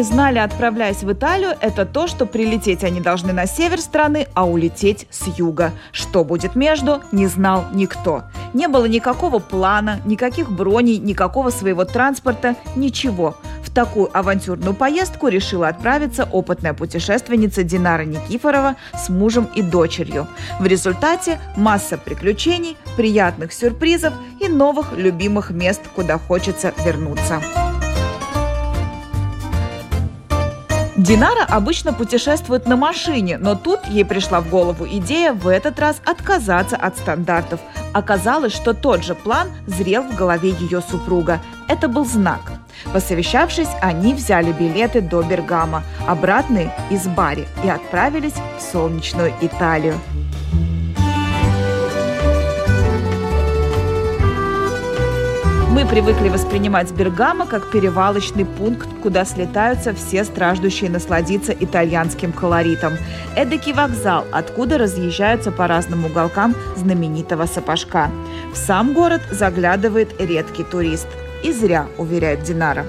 Они 0.00 0.08
знали, 0.08 0.38
отправляясь 0.38 1.02
в 1.02 1.12
Италию, 1.12 1.52
это 1.60 1.84
то, 1.84 2.06
что 2.06 2.24
прилететь 2.24 2.84
они 2.84 3.02
должны 3.02 3.34
на 3.34 3.46
север 3.46 3.78
страны, 3.80 4.28
а 4.32 4.48
улететь 4.48 5.06
с 5.10 5.26
юга. 5.26 5.72
Что 5.92 6.24
будет 6.24 6.56
между, 6.56 7.02
не 7.12 7.26
знал 7.26 7.66
никто. 7.74 8.22
Не 8.54 8.66
было 8.66 8.86
никакого 8.86 9.40
плана, 9.40 10.00
никаких 10.06 10.50
броней, 10.50 10.96
никакого 10.96 11.50
своего 11.50 11.84
транспорта, 11.84 12.56
ничего. 12.76 13.36
В 13.62 13.68
такую 13.68 14.08
авантюрную 14.16 14.72
поездку 14.72 15.28
решила 15.28 15.68
отправиться 15.68 16.26
опытная 16.32 16.72
путешественница 16.72 17.62
Динара 17.62 18.04
Никифорова 18.04 18.76
с 18.94 19.10
мужем 19.10 19.50
и 19.54 19.60
дочерью. 19.60 20.26
В 20.60 20.66
результате 20.66 21.38
масса 21.56 21.98
приключений, 21.98 22.78
приятных 22.96 23.52
сюрпризов 23.52 24.14
и 24.40 24.48
новых 24.48 24.96
любимых 24.96 25.50
мест, 25.50 25.82
куда 25.94 26.16
хочется 26.16 26.72
вернуться. 26.86 27.42
Динара 31.00 31.46
обычно 31.48 31.94
путешествует 31.94 32.66
на 32.66 32.76
машине, 32.76 33.38
но 33.38 33.54
тут 33.54 33.86
ей 33.86 34.04
пришла 34.04 34.42
в 34.42 34.50
голову 34.50 34.86
идея 34.86 35.32
в 35.32 35.48
этот 35.48 35.80
раз 35.80 35.96
отказаться 36.04 36.76
от 36.76 36.98
стандартов. 36.98 37.58
Оказалось, 37.94 38.52
что 38.52 38.74
тот 38.74 39.02
же 39.02 39.14
план 39.14 39.48
зрел 39.66 40.02
в 40.02 40.14
голове 40.14 40.50
ее 40.50 40.82
супруга. 40.82 41.40
Это 41.68 41.88
был 41.88 42.04
знак. 42.04 42.52
Посовещавшись, 42.92 43.70
они 43.80 44.12
взяли 44.12 44.52
билеты 44.52 45.00
до 45.00 45.22
Бергама, 45.22 45.84
обратные 46.06 46.70
из 46.90 47.06
Бари 47.06 47.48
и 47.64 47.70
отправились 47.70 48.34
в 48.58 48.60
солнечную 48.60 49.32
Италию. 49.40 49.98
Мы 55.70 55.86
привыкли 55.86 56.28
воспринимать 56.28 56.90
Бергамо 56.90 57.46
как 57.46 57.70
перевалочный 57.70 58.44
пункт, 58.44 58.88
куда 59.04 59.24
слетаются 59.24 59.94
все 59.94 60.24
страждущие 60.24 60.90
насладиться 60.90 61.52
итальянским 61.52 62.32
колоритом. 62.32 62.94
Эдакий 63.36 63.72
вокзал, 63.72 64.26
откуда 64.32 64.78
разъезжаются 64.78 65.52
по 65.52 65.68
разным 65.68 66.04
уголкам 66.04 66.56
знаменитого 66.74 67.46
сапожка. 67.46 68.10
В 68.52 68.56
сам 68.56 68.94
город 68.94 69.22
заглядывает 69.30 70.20
редкий 70.20 70.64
турист. 70.64 71.06
И 71.44 71.52
зря, 71.52 71.86
уверяет 71.98 72.42
Динара. 72.42 72.84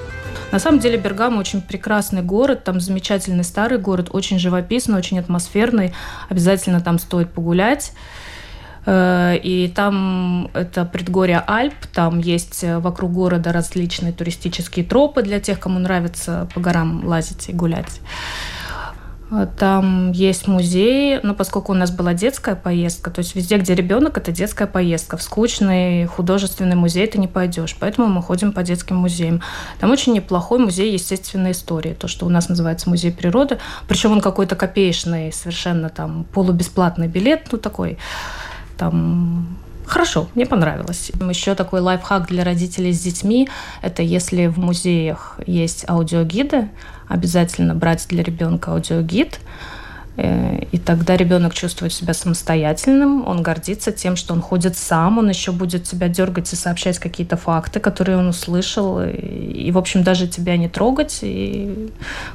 На 0.51 0.57
самом 0.57 0.79
деле 0.79 0.97
Бергамо 0.97 1.39
очень 1.39 1.61
прекрасный 1.61 2.23
город, 2.23 2.63
там 2.63 2.81
замечательный 2.81 3.43
старый 3.43 3.77
город, 3.77 4.09
очень 4.11 4.39
живописный, 4.39 4.97
очень 4.97 5.19
атмосферный. 5.19 5.93
Обязательно 6.29 6.81
там 6.81 6.97
стоит 6.97 7.31
погулять. 7.31 7.93
Э, 8.85 9.37
и 9.37 9.67
там 9.67 10.49
это 10.53 10.85
предгорье 10.85 11.43
Альп, 11.45 11.75
там 11.93 12.19
есть 12.19 12.63
э, 12.63 12.79
вокруг 12.79 13.11
города 13.11 13.51
различные 13.51 14.11
туристические 14.11 14.85
тропы 14.85 15.21
для 15.21 15.39
тех, 15.39 15.59
кому 15.59 15.79
нравится 15.79 16.47
по 16.53 16.59
горам 16.59 17.05
лазить 17.05 17.49
и 17.49 17.53
гулять. 17.53 18.01
Э, 19.29 19.47
там 19.57 20.11
есть 20.11 20.47
музей, 20.47 21.19
но 21.21 21.35
поскольку 21.35 21.73
у 21.73 21.75
нас 21.75 21.91
была 21.91 22.15
детская 22.15 22.55
поездка, 22.55 23.11
то 23.11 23.19
есть 23.19 23.35
везде, 23.35 23.57
где 23.57 23.75
ребенок, 23.75 24.17
это 24.17 24.31
детская 24.31 24.67
поездка. 24.67 25.15
В 25.15 25.21
скучный 25.21 26.07
художественный 26.07 26.75
музей 26.75 27.05
ты 27.05 27.19
не 27.19 27.27
пойдешь, 27.27 27.77
поэтому 27.79 28.07
мы 28.07 28.23
ходим 28.23 28.51
по 28.51 28.63
детским 28.63 28.95
музеям. 28.95 29.41
Там 29.79 29.91
очень 29.91 30.13
неплохой 30.13 30.57
музей 30.57 30.91
естественной 30.91 31.51
истории, 31.51 31.93
то, 31.93 32.07
что 32.07 32.25
у 32.25 32.29
нас 32.29 32.49
называется 32.49 32.89
музей 32.89 33.11
природы. 33.11 33.59
Причем 33.87 34.11
он 34.13 34.21
какой-то 34.21 34.55
копеечный, 34.55 35.31
совершенно 35.31 35.89
там 35.89 36.25
полубесплатный 36.33 37.07
билет, 37.07 37.47
ну 37.51 37.59
такой 37.59 37.99
там 38.81 39.45
Хорошо, 39.85 40.27
мне 40.35 40.45
понравилось. 40.45 41.11
Еще 41.29 41.53
такой 41.53 41.81
лайфхак 41.81 42.27
для 42.27 42.43
родителей 42.43 42.93
с 42.93 43.01
детьми– 43.01 43.49
это 43.81 44.01
если 44.01 44.47
в 44.47 44.57
музеях 44.57 45.39
есть 45.45 45.83
аудиогиды, 45.87 46.69
обязательно 47.07 47.75
брать 47.75 48.05
для 48.09 48.23
ребенка 48.23 48.71
аудиогид– 48.71 49.39
и 50.17 50.77
тогда 50.77 51.15
ребенок 51.15 51.53
чувствует 51.53 51.93
себя 51.93 52.13
самостоятельным, 52.13 53.25
он 53.27 53.41
гордится 53.41 53.93
тем, 53.93 54.15
что 54.17 54.33
он 54.33 54.41
ходит 54.41 54.77
сам, 54.77 55.17
он 55.17 55.29
еще 55.29 55.51
будет 55.51 55.83
тебя 55.83 56.09
дергать 56.09 56.51
и 56.51 56.55
сообщать 56.55 56.99
какие-то 56.99 57.37
факты, 57.37 57.79
которые 57.79 58.17
он 58.17 58.27
услышал, 58.27 59.01
и, 59.01 59.09
и 59.09 59.71
в 59.71 59.77
общем, 59.77 60.03
даже 60.03 60.27
тебя 60.27 60.57
не 60.57 60.67
трогать 60.67 61.19
и 61.21 61.91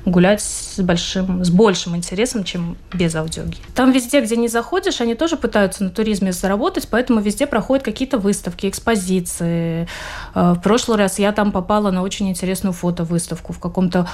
гулять 0.06 0.40
с 0.40 0.80
большим, 0.80 1.44
с 1.44 1.50
большим 1.50 1.96
интересом, 1.96 2.44
чем 2.44 2.78
без 2.94 3.14
аудиоги. 3.14 3.58
Там 3.74 3.92
везде, 3.92 4.22
где 4.22 4.36
не 4.36 4.48
заходишь, 4.48 5.02
они 5.02 5.14
тоже 5.14 5.36
пытаются 5.36 5.84
на 5.84 5.90
туризме 5.90 6.32
заработать, 6.32 6.88
поэтому 6.90 7.20
везде 7.20 7.46
проходят 7.46 7.84
какие-то 7.84 8.18
выставки, 8.18 8.66
экспозиции. 8.68 9.86
Э, 10.34 10.54
в 10.54 10.60
прошлый 10.60 10.96
раз 10.96 11.18
я 11.18 11.32
там 11.32 11.52
попала 11.52 11.90
на 11.90 12.02
очень 12.02 12.28
интересную 12.30 12.72
фотовыставку 12.72 13.52
в 13.52 13.58
каком-то 13.58 14.08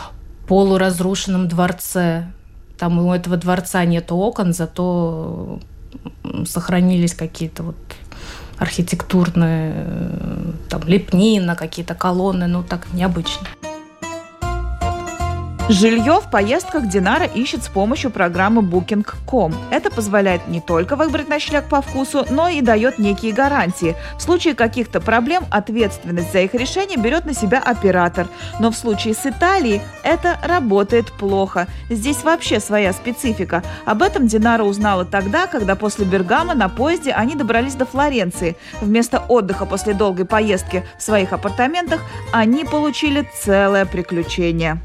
полуразрушенном 0.49 1.49
дворце 1.49 2.27
там 2.83 2.99
у 2.99 3.15
этого 3.15 3.37
дворца 3.37 3.85
нет 3.85 4.11
окон, 4.11 4.53
зато 4.53 5.61
сохранились 6.45 7.15
какие-то 7.15 7.63
вот 7.63 7.77
архитектурные 8.59 9.73
э, 9.77 10.53
там 10.69 10.83
лепнина, 10.89 11.55
какие-то 11.55 11.95
колонны, 11.95 12.49
ну 12.49 12.65
так 12.65 12.93
необычно. 12.93 13.47
Жилье 15.69 16.21
в 16.21 16.29
поездках 16.29 16.89
Динара 16.89 17.25
ищет 17.25 17.63
с 17.63 17.69
помощью 17.69 18.11
программы 18.11 18.63
Booking.com. 18.63 19.55
Это 19.71 19.91
позволяет 19.91 20.49
не 20.49 20.61
только 20.61 20.97
выбрать 20.97 21.29
ночлег 21.29 21.69
по 21.69 21.81
вкусу, 21.81 22.27
но 22.31 22.49
и 22.49 22.61
дает 22.61 22.99
некие 22.99 23.33
гарантии. 23.33 23.95
В 24.19 24.23
случае 24.23 24.55
каких-то 24.55 25.01
проблем 25.01 25.45
ответственность 25.51 26.33
за 26.33 26.41
их 26.41 26.55
решение 26.55 26.99
берет 26.99 27.27
на 27.27 27.33
себя 27.33 27.61
оператор. 27.61 28.27
Но 28.59 28.73
в 28.73 28.77
случае 28.77 29.15
с 29.15 29.25
Италией 29.25 29.81
это 30.03 30.37
работает 30.43 31.13
плохо. 31.13 31.69
Здесь 31.89 32.25
вообще 32.25 32.59
своя 32.59 32.93
специфика. 32.93 33.63
Об 33.87 34.03
этом 34.03 34.27
Динара 34.27 34.65
узнала 34.65 35.05
тогда, 35.05 35.47
когда 35.47 35.77
после 35.77 36.05
Бергама 36.05 36.55
на 36.55 36.69
поезде 36.69 37.13
они 37.13 37.37
добрались 37.37 37.77
до 37.77 37.87
Флоренции. 37.87 38.57
Вместо 38.81 39.21
отдыха 39.21 39.65
после 39.65 39.95
долгой 39.95 40.27
поездки 40.27 40.85
в 40.99 41.03
своих 41.03 41.33
апартаментах 41.33 42.01
они 42.33 42.65
получили 42.65 43.27
целое 43.41 43.87
приключение. 43.87 44.83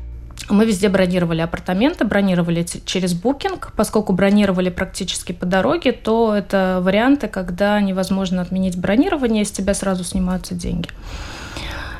Мы 0.49 0.65
везде 0.65 0.87
бронировали 0.87 1.41
апартаменты, 1.41 2.05
бронировали 2.05 2.65
через 2.85 3.13
букинг. 3.13 3.73
Поскольку 3.75 4.13
бронировали 4.13 4.69
практически 4.69 5.33
по 5.33 5.45
дороге, 5.45 5.91
то 5.91 6.33
это 6.33 6.79
варианты, 6.81 7.27
когда 7.27 7.79
невозможно 7.81 8.41
отменить 8.41 8.77
бронирование, 8.77 9.43
с 9.43 9.51
тебя 9.51 9.73
сразу 9.73 10.03
снимаются 10.03 10.55
деньги. 10.55 10.89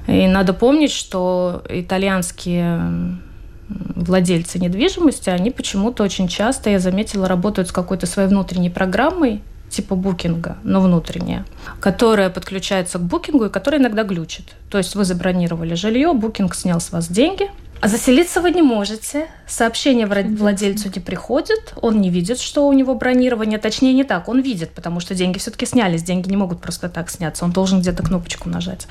И 0.08 0.28
надо 0.28 0.54
помнить, 0.54 0.92
что 0.92 1.64
итальянские 1.68 3.20
владельцы 3.68 4.60
недвижимости, 4.60 5.30
они 5.30 5.52
почему-то 5.52 6.04
очень 6.04 6.30
часто, 6.30 6.70
я 6.70 6.80
заметила, 6.80 7.28
работают 7.28 7.68
с 7.68 7.74
какой-то 7.74 8.06
своей 8.06 8.30
внутренней 8.30 8.70
программой, 8.70 9.42
типа 9.70 9.96
букинга, 9.96 10.56
но 10.64 10.80
внутренняя, 10.80 11.46
которая 11.82 12.30
подключается 12.30 13.00
к 13.00 13.02
букингу 13.02 13.46
и 13.46 13.50
которая 13.50 13.82
иногда 13.82 14.04
глючит. 14.04 14.56
То 14.70 14.78
есть 14.78 14.96
вы 14.96 15.04
забронировали 15.04 15.74
жилье, 15.74 16.14
букинг 16.14 16.56
снял 16.56 16.80
с 16.80 16.94
вас 16.94 17.10
деньги– 17.10 17.50
а 17.80 17.88
заселиться 17.88 18.42
вы 18.42 18.52
не 18.52 18.62
можете. 18.62 19.28
Сообщение 19.46 20.08
владельцу 20.08 20.90
не 20.94 21.00
приходит, 21.00 21.74
он 21.82 22.02
не 22.02 22.10
видит, 22.10 22.40
что 22.40 22.68
у 22.68 22.74
него 22.74 22.96
бронирование. 22.96 23.60
Точнее, 23.60 23.94
не 23.94 24.04
так, 24.04 24.28
он 24.28 24.42
видит, 24.42 24.72
потому 24.72 25.00
что 25.00 25.16
деньги 25.16 25.38
все-таки 25.38 25.66
снялись. 25.66 26.04
Деньги 26.04 26.30
не 26.30 26.38
могут 26.38 26.62
просто 26.62 26.90
так 26.90 27.10
сняться, 27.10 27.46
он 27.46 27.52
должен 27.52 27.82
где-то 27.82 28.04
кнопочку 28.04 28.50
нажать. 28.50 28.88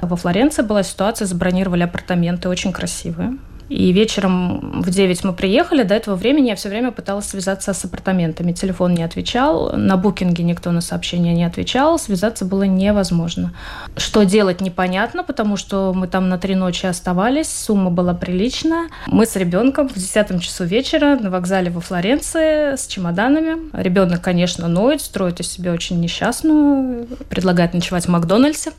Во 0.00 0.16
Флоренции 0.16 0.62
была 0.62 0.82
ситуация, 0.82 1.26
забронировали 1.26 1.82
апартаменты, 1.82 2.48
очень 2.48 2.72
красивые. 2.72 3.38
И 3.68 3.92
вечером 3.92 4.82
в 4.82 4.90
9 4.90 5.24
мы 5.24 5.32
приехали. 5.32 5.82
До 5.82 5.94
этого 5.94 6.14
времени 6.14 6.48
я 6.48 6.56
все 6.56 6.68
время 6.68 6.90
пыталась 6.90 7.26
связаться 7.26 7.72
с 7.72 7.84
апартаментами. 7.84 8.52
Телефон 8.52 8.94
не 8.94 9.02
отвечал, 9.02 9.72
на 9.76 9.96
букинге 9.96 10.42
никто 10.44 10.70
на 10.70 10.80
сообщения 10.80 11.34
не 11.34 11.44
отвечал, 11.44 11.98
связаться 11.98 12.44
было 12.44 12.62
невозможно. 12.62 13.52
Что 13.96 14.24
делать 14.24 14.60
непонятно, 14.60 15.22
потому 15.22 15.56
что 15.56 15.92
мы 15.94 16.08
там 16.08 16.28
на 16.28 16.38
три 16.38 16.54
ночи 16.54 16.86
оставались, 16.86 17.48
сумма 17.52 17.90
была 17.90 18.14
приличная. 18.14 18.88
Мы 19.06 19.26
с 19.26 19.36
ребенком 19.36 19.88
в 19.88 19.94
10 19.94 20.40
часу 20.42 20.64
вечера 20.64 21.16
на 21.16 21.30
вокзале 21.30 21.70
во 21.70 21.80
Флоренции 21.80 22.76
с 22.76 22.86
чемоданами. 22.86 23.70
Ребенок, 23.72 24.22
конечно, 24.22 24.68
ноет, 24.68 25.02
строит 25.02 25.40
из 25.40 25.48
себя 25.48 25.72
очень 25.72 26.00
несчастную, 26.00 27.06
предлагает 27.28 27.74
ночевать 27.74 28.06
в 28.06 28.08
Макдональдсе. 28.08 28.72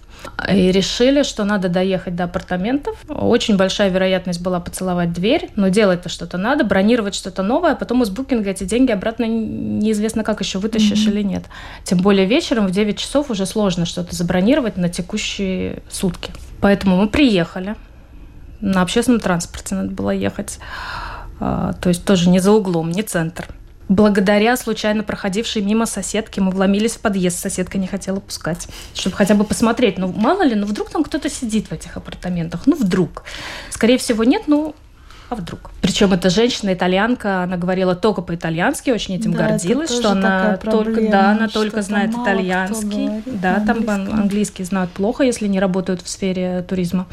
И 0.52 0.72
решили, 0.72 1.24
что 1.24 1.44
надо 1.44 1.70
доехать 1.70 2.16
до 2.16 2.26
апартаментов. 2.26 2.98
Очень 3.08 3.58
большая 3.58 3.90
вероятность 3.90 4.42
была 4.42 4.60
поцеловать 4.60 5.14
дверь, 5.14 5.50
но 5.56 5.70
делать-то 5.70 6.10
что-то 6.10 6.38
надо, 6.38 6.64
бронировать 6.64 7.16
что-то 7.16 7.44
новое, 7.44 7.74
а 7.74 7.76
потом 7.76 8.04
из 8.04 8.10
букинга 8.10 8.50
эти 8.50 8.64
деньги 8.64 8.92
обратно 8.92 9.26
неизвестно 9.26 10.24
как 10.24 10.40
еще 10.42 10.60
вытащишь 10.60 11.06
mm-hmm. 11.06 11.12
или 11.12 11.22
нет. 11.22 11.44
Тем 11.84 12.00
более 12.00 12.26
вечером 12.26 12.68
в 12.68 12.72
9 12.72 12.98
часов 12.98 13.30
уже 13.30 13.46
сложно 13.46 13.86
что-то 13.86 14.16
забронировать 14.16 14.78
на 14.78 14.90
текущие 14.90 15.84
сутки. 15.90 16.32
Поэтому 16.62 16.98
мы 16.98 17.08
приехали. 17.08 17.76
На 18.62 18.82
общественном 18.82 19.22
транспорте 19.22 19.76
надо 19.76 19.92
было 19.92 20.12
ехать. 20.12 20.60
А, 21.40 21.74
то 21.74 21.90
есть 21.90 22.06
тоже 22.06 22.30
не 22.30 22.40
за 22.40 22.52
углом, 22.52 22.92
не 22.92 23.04
центр. 23.04 23.48
Благодаря 23.90 24.56
случайно 24.56 25.04
проходившей 25.04 25.64
мимо 25.64 25.88
соседки 25.88 26.40
мы 26.40 26.52
вломились 26.52 26.94
в 26.94 27.00
подъезд. 27.00 27.40
Соседка 27.40 27.80
не 27.80 27.88
хотела 27.88 28.20
пускать, 28.20 28.68
чтобы 28.94 29.16
хотя 29.16 29.34
бы 29.34 29.44
посмотреть. 29.44 29.98
Ну, 29.98 30.14
мало 30.16 30.44
ли, 30.44 30.54
ну 30.54 30.68
вдруг 30.68 30.92
там 30.92 31.04
кто-то 31.04 31.30
сидит 31.30 31.68
в 31.68 31.72
этих 31.72 31.98
апартаментах. 31.98 32.68
Ну, 32.68 32.76
вдруг. 32.76 33.24
Скорее 33.72 33.98
всего, 33.98 34.24
нет, 34.24 34.44
ну, 34.46 34.76
а 35.30 35.36
вдруг? 35.36 35.72
Причем 35.82 36.12
эта 36.12 36.30
женщина 36.32 36.74
итальянка, 36.74 37.44
она 37.44 37.56
говорила 37.56 37.96
только 37.96 38.24
по-итальянски, 38.24 38.90
очень 38.90 39.16
этим 39.16 39.32
да, 39.32 39.50
гордилась, 39.50 39.92
что 39.92 40.12
она 40.12 40.58
только, 40.58 41.08
да, 41.10 41.32
она 41.32 41.48
только 41.48 41.84
знает 41.84 42.12
итальянский, 42.12 43.24
да, 43.26 43.60
там 43.66 43.88
английский 43.90 44.64
знают 44.64 44.92
плохо, 44.92 45.24
если 45.24 45.48
не 45.48 45.60
работают 45.60 46.02
в 46.02 46.10
сфере 46.10 46.64
туризма. 46.68 47.08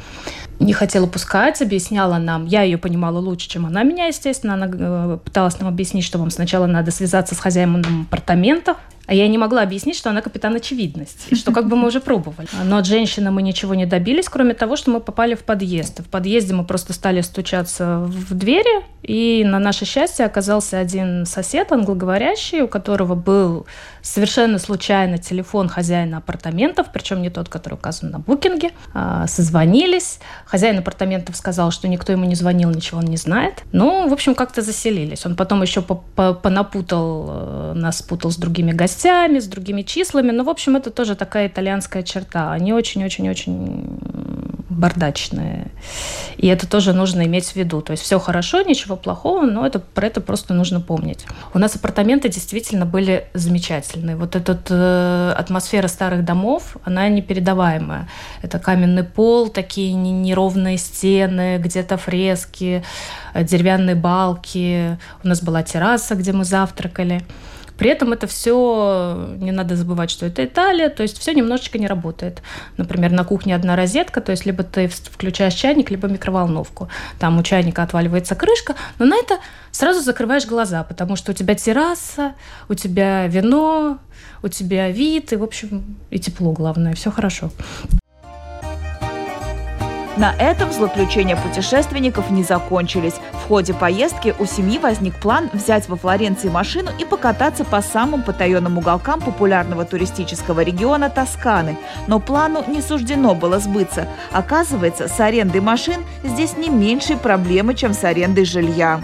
Не 0.59 0.73
хотела 0.73 1.07
пускать, 1.07 1.61
объясняла 1.61 2.19
нам, 2.19 2.47
я 2.47 2.63
ее 2.63 2.79
понимала 2.79 3.19
лучше, 3.19 3.49
чем 3.49 3.67
она 3.67 3.83
меня, 3.83 4.07
естественно, 4.07 4.55
она 4.55 4.69
э, 4.73 5.19
пыталась 5.25 5.59
нам 5.61 5.69
объяснить, 5.69 6.05
что 6.05 6.19
вам 6.19 6.31
сначала 6.31 6.67
надо 6.67 6.91
связаться 6.91 7.35
с 7.35 7.39
хозяином 7.39 8.07
апартаментов, 8.09 8.77
а 9.07 9.15
я 9.15 9.29
не 9.29 9.39
могла 9.39 9.63
объяснить, 9.63 9.97
что 9.97 10.11
она 10.11 10.21
капитан 10.21 10.55
очевидности, 10.57 11.35
что 11.35 11.53
как 11.53 11.69
бы 11.69 11.77
мы 11.77 11.89
уже 11.89 12.01
пробовали. 12.01 12.49
Но 12.65 12.79
от 12.79 12.87
женщины 12.87 13.31
мы 13.31 13.43
ничего 13.43 13.75
не 13.75 13.87
добились, 13.87 14.29
кроме 14.29 14.55
того, 14.55 14.77
что 14.77 14.91
мы 14.91 15.01
попали 15.01 15.35
в 15.35 15.45
подъезд. 15.45 16.01
В 16.01 16.09
подъезде 16.09 16.55
мы 16.55 16.65
просто 16.65 16.93
стали 16.93 17.21
стучаться 17.21 18.01
в 18.01 18.35
двери, 18.35 18.85
и 19.03 19.45
на 19.45 19.59
наше 19.59 19.85
счастье 19.85 20.27
оказался 20.27 20.79
один 20.79 21.25
сосед, 21.27 21.71
англоговорящий, 21.71 22.63
у 22.63 22.69
которого 22.69 23.15
был 23.15 23.67
совершенно 24.03 24.59
случайно 24.59 25.19
телефон 25.19 25.69
хозяина 25.69 26.19
апартаментов, 26.19 26.89
причем 26.93 27.23
не 27.23 27.31
тот, 27.31 27.49
который 27.49 27.75
указан 27.75 28.11
на 28.11 28.19
букинге. 28.19 28.71
А, 28.93 29.27
созвонились. 29.29 30.19
Хозяин 30.47 30.79
апартаментов 30.79 31.37
сказал, 31.37 31.73
что 31.73 31.89
никто 31.89 32.13
ему 32.13 32.25
не 32.25 32.37
звонил, 32.37 32.71
ничего 32.71 33.01
он 33.01 33.07
не 33.07 33.17
знает. 33.17 33.65
Ну, 33.73 34.09
в 34.09 34.13
общем, 34.13 34.37
как-то 34.37 34.63
заселились. 34.63 35.27
Он 35.27 35.35
потом 35.35 35.61
еще 35.63 35.83
понапутал, 35.83 37.27
э, 37.29 37.73
нас 37.75 38.01
путал 38.01 38.31
с 38.31 38.37
другими 38.37 38.71
гостями, 38.71 39.41
с 39.41 39.47
другими 39.47 39.83
числами. 39.83 40.31
Но, 40.31 40.45
в 40.45 40.49
общем, 40.49 40.77
это 40.77 40.91
тоже 40.91 41.17
такая 41.17 41.49
итальянская 41.49 42.05
черта. 42.05 42.53
Они 42.53 42.73
очень-очень-очень 42.73 43.99
бардачные. 44.77 45.69
И 46.37 46.47
это 46.47 46.69
тоже 46.69 46.93
нужно 46.93 47.25
иметь 47.27 47.47
в 47.47 47.57
виду. 47.57 47.81
То 47.81 47.93
есть 47.93 48.03
все 48.03 48.19
хорошо, 48.19 48.63
ничего 48.63 48.97
плохого, 48.97 49.47
но 49.47 49.67
это, 49.67 49.79
про 49.79 50.07
это 50.07 50.21
просто 50.21 50.55
нужно 50.55 50.81
помнить. 50.81 51.25
У 51.55 51.59
нас 51.59 51.77
апартаменты 51.77 52.29
действительно 52.29 52.87
были 52.87 53.29
замечательные. 53.35 54.17
Вот 54.17 54.37
эта 54.37 54.59
э, 54.69 55.35
атмосфера 55.37 55.89
старых 55.89 56.25
домов, 56.25 56.77
она 56.85 57.09
непередаваемая. 57.09 58.09
Это 58.43 58.59
каменный 58.59 59.05
пол, 59.05 59.49
такие 59.49 59.93
неровные 59.95 60.79
стены, 60.79 61.59
где-то 61.59 61.97
фрески, 61.97 62.85
э, 63.35 63.45
деревянные 63.45 63.97
балки. 63.97 64.99
У 65.25 65.29
нас 65.29 65.43
была 65.43 65.63
терраса, 65.63 66.15
где 66.15 66.33
мы 66.33 66.45
завтракали. 66.45 67.23
При 67.79 67.91
этом 67.91 68.13
это 68.13 68.27
все, 68.27 69.37
не 69.39 69.53
надо 69.53 69.77
забывать, 69.77 70.11
что 70.11 70.27
это 70.27 70.45
Италия, 70.45 70.89
то 70.89 71.03
есть 71.03 71.19
все 71.19 71.35
немножечко 71.35 71.79
не 71.79 71.87
работает. 71.87 72.43
Например, 72.77 73.13
на 73.13 73.25
кухне 73.25 73.55
одна 73.55 73.77
розетка, 73.77 74.21
то 74.21 74.33
есть 74.33 74.47
либо 74.47 74.63
ты 74.63 74.89
включаешь 74.89 75.55
чайник, 75.55 75.91
либо 75.91 76.09
микроволновку. 76.09 76.89
Там 77.19 77.39
у 77.39 77.43
чайника 77.43 77.83
отваливается 77.83 78.35
крышка, 78.35 78.75
но 78.99 79.07
на 79.07 79.17
это 79.17 79.39
сразу 79.71 80.01
закрываешь 80.01 80.47
глаза, 80.47 80.85
потому 80.85 81.17
что 81.17 81.33
у 81.33 81.35
тебя 81.35 81.55
терраса, 81.55 82.35
у 82.69 82.75
тебя 82.75 83.27
вино, 83.27 83.99
у 84.43 84.49
тебя 84.49 84.91
вид, 84.91 85.33
и, 85.33 85.37
в 85.37 85.43
общем, 85.43 85.97
и 86.11 86.19
тепло, 86.19 86.53
главное, 86.53 86.95
все 86.95 87.11
хорошо. 87.11 87.51
На 90.17 90.35
этом 90.39 90.73
злоключения 90.73 91.37
путешественников 91.37 92.31
не 92.31 92.43
закончились. 92.43 93.15
В 93.33 93.49
ходе 93.49 93.75
поездки 93.75 94.35
у 94.39 94.47
семьи 94.47 94.79
возник 94.79 95.15
план 95.21 95.51
взять 95.53 95.91
во 95.91 95.97
Флоренции 95.97 96.49
машину 96.49 96.91
и 96.99 97.05
покататься 97.05 97.65
по 97.65 97.83
самым 97.83 98.23
потаенным 98.23 98.79
уголкам 98.79 99.21
популярного 99.21 99.85
туристического 99.85 100.61
региона 100.61 101.11
Тосканы. 101.11 101.77
Но 102.07 102.19
плану 102.19 102.65
не 102.67 102.81
суждено 102.81 103.35
было 103.35 103.59
сбыться. 103.59 104.09
Оказывается, 104.33 105.07
с 105.07 105.21
арендой 105.21 105.61
машин 105.61 106.03
здесь 106.25 106.57
не 106.57 106.71
меньшие 106.71 107.19
проблемы, 107.19 107.75
чем 107.75 107.93
с 107.93 108.03
арендой 108.03 108.47
жилья. 108.47 109.03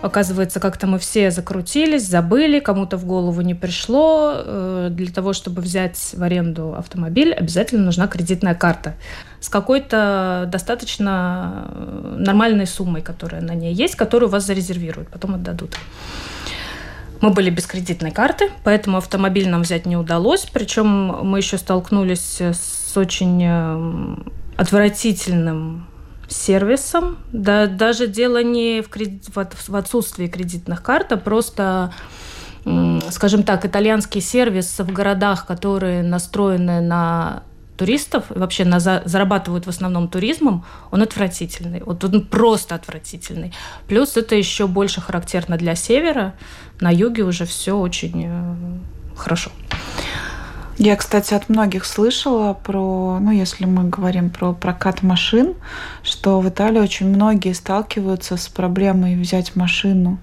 Оказывается, 0.00 0.60
как-то 0.60 0.86
мы 0.86 1.00
все 1.00 1.32
закрутились, 1.32 2.06
забыли, 2.06 2.60
кому-то 2.60 2.96
в 2.96 3.04
голову 3.04 3.40
не 3.40 3.54
пришло. 3.54 4.32
Э, 4.36 4.88
для 4.92 5.12
того, 5.12 5.32
чтобы 5.32 5.60
взять 5.60 6.14
в 6.16 6.22
аренду 6.22 6.74
автомобиль, 6.76 7.34
обязательно 7.34 7.84
нужна 7.84 8.06
кредитная 8.06 8.54
карта 8.54 8.94
с 9.40 9.48
какой-то 9.48 10.48
достаточно 10.52 11.66
э, 11.68 12.16
нормальной 12.20 12.68
суммой, 12.68 13.02
которая 13.02 13.42
на 13.42 13.54
ней 13.56 13.74
есть, 13.74 13.96
которую 13.96 14.28
вас 14.28 14.46
зарезервируют, 14.46 15.08
потом 15.08 15.34
отдадут. 15.34 15.76
Мы 17.20 17.30
были 17.30 17.50
без 17.50 17.66
кредитной 17.66 18.12
карты, 18.12 18.50
поэтому 18.62 18.98
автомобиль 18.98 19.48
нам 19.48 19.62
взять 19.62 19.84
не 19.84 19.96
удалось. 19.96 20.46
Причем 20.52 21.26
мы 21.26 21.38
еще 21.38 21.58
столкнулись 21.58 22.40
с 22.40 22.96
очень 22.96 23.42
э, 23.44 24.16
отвратительным 24.56 25.88
сервисом. 26.28 27.18
Да, 27.32 27.66
даже 27.66 28.06
дело 28.06 28.42
не 28.42 28.82
в, 28.82 28.88
кредит, 28.88 29.24
в 29.34 29.76
отсутствии 29.76 30.26
кредитных 30.26 30.82
карт, 30.82 31.12
а 31.12 31.16
просто 31.16 31.92
скажем 33.10 33.42
так, 33.42 33.64
итальянский 33.64 34.20
сервис 34.20 34.78
в 34.78 34.92
городах, 34.92 35.46
которые 35.46 36.02
настроены 36.02 36.80
на 36.80 37.42
туристов, 37.76 38.24
вообще 38.28 38.64
на 38.64 38.80
за, 38.80 39.02
зарабатывают 39.04 39.66
в 39.66 39.68
основном 39.68 40.08
туризмом, 40.08 40.64
он 40.90 41.02
отвратительный. 41.02 41.82
Вот 41.82 42.04
он 42.04 42.26
просто 42.26 42.74
отвратительный. 42.74 43.54
Плюс 43.86 44.16
это 44.16 44.34
еще 44.34 44.66
больше 44.66 45.00
характерно 45.00 45.56
для 45.56 45.76
севера. 45.76 46.34
На 46.80 46.90
юге 46.90 47.22
уже 47.22 47.44
все 47.44 47.78
очень 47.78 48.24
э, 48.26 48.54
хорошо. 49.16 49.50
Я, 50.78 50.94
кстати, 50.94 51.34
от 51.34 51.48
многих 51.48 51.84
слышала 51.84 52.54
про, 52.54 53.18
ну, 53.20 53.32
если 53.32 53.66
мы 53.66 53.84
говорим 53.84 54.30
про 54.30 54.52
прокат 54.52 55.02
машин, 55.02 55.54
что 56.04 56.40
в 56.40 56.48
Италии 56.48 56.78
очень 56.78 57.08
многие 57.08 57.52
сталкиваются 57.52 58.36
с 58.36 58.48
проблемой 58.48 59.16
взять 59.16 59.56
машину. 59.56 60.18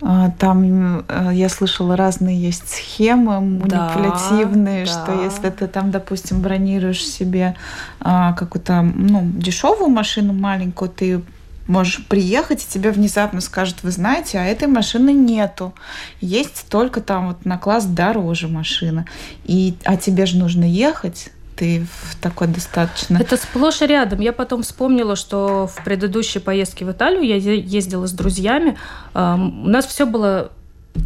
А, 0.00 0.30
там 0.38 1.04
э, 1.06 1.30
я 1.34 1.48
слышала 1.50 1.96
разные 1.96 2.40
есть 2.40 2.68
схемы 2.68 3.40
манипулятивные, 3.40 4.86
да, 4.86 4.90
что 4.90 5.06
да. 5.06 5.22
если 5.22 5.50
ты 5.50 5.66
там, 5.66 5.90
допустим, 5.90 6.40
бронируешь 6.40 7.06
себе 7.06 7.54
а, 8.00 8.32
какую-то 8.32 8.82
ну, 8.82 9.22
дешевую 9.34 9.90
машину 9.90 10.32
маленькую, 10.32 10.90
ты 10.90 11.22
можешь 11.66 12.04
приехать, 12.06 12.62
и 12.62 12.68
тебе 12.68 12.90
внезапно 12.90 13.40
скажут, 13.40 13.82
вы 13.82 13.90
знаете, 13.90 14.38
а 14.38 14.44
этой 14.44 14.68
машины 14.68 15.12
нету. 15.12 15.74
Есть 16.20 16.66
только 16.68 17.00
там 17.00 17.28
вот 17.28 17.44
на 17.44 17.58
класс 17.58 17.86
дороже 17.86 18.48
машина. 18.48 19.06
И, 19.44 19.74
а 19.84 19.96
тебе 19.96 20.26
же 20.26 20.36
нужно 20.36 20.64
ехать, 20.64 21.30
ты 21.56 21.86
в 22.02 22.16
такой 22.20 22.48
достаточно... 22.48 23.16
Это 23.18 23.36
сплошь 23.36 23.82
и 23.82 23.86
рядом. 23.86 24.20
Я 24.20 24.32
потом 24.32 24.62
вспомнила, 24.62 25.16
что 25.16 25.66
в 25.66 25.84
предыдущей 25.84 26.40
поездке 26.40 26.84
в 26.84 26.90
Италию 26.90 27.22
я 27.22 27.36
ездила 27.36 28.06
с 28.06 28.12
друзьями. 28.12 28.76
У 29.14 29.18
нас 29.18 29.86
все 29.86 30.04
было 30.04 30.50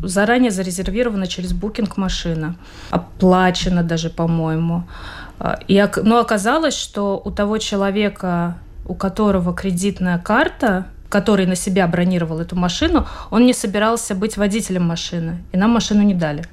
заранее 0.02 0.50
зарезервировано 0.50 1.26
через 1.26 1.52
букинг 1.52 1.96
машина. 1.96 2.56
Оплачено 2.90 3.82
даже, 3.82 4.10
по-моему. 4.10 4.84
А, 5.38 5.58
и, 5.68 5.86
но 6.02 6.18
оказалось, 6.18 6.74
что 6.74 7.20
у 7.24 7.30
того 7.30 7.58
человека, 7.58 8.58
у 8.88 8.94
которого 8.94 9.54
кредитная 9.54 10.18
карта, 10.18 10.86
который 11.08 11.46
на 11.46 11.54
себя 11.54 11.86
бронировал 11.86 12.40
эту 12.40 12.56
машину, 12.56 13.06
он 13.30 13.46
не 13.46 13.54
собирался 13.54 14.14
быть 14.14 14.36
водителем 14.36 14.84
машины, 14.84 15.38
и 15.52 15.56
нам 15.56 15.70
машину 15.70 16.02
не 16.02 16.14
дали. 16.14 16.44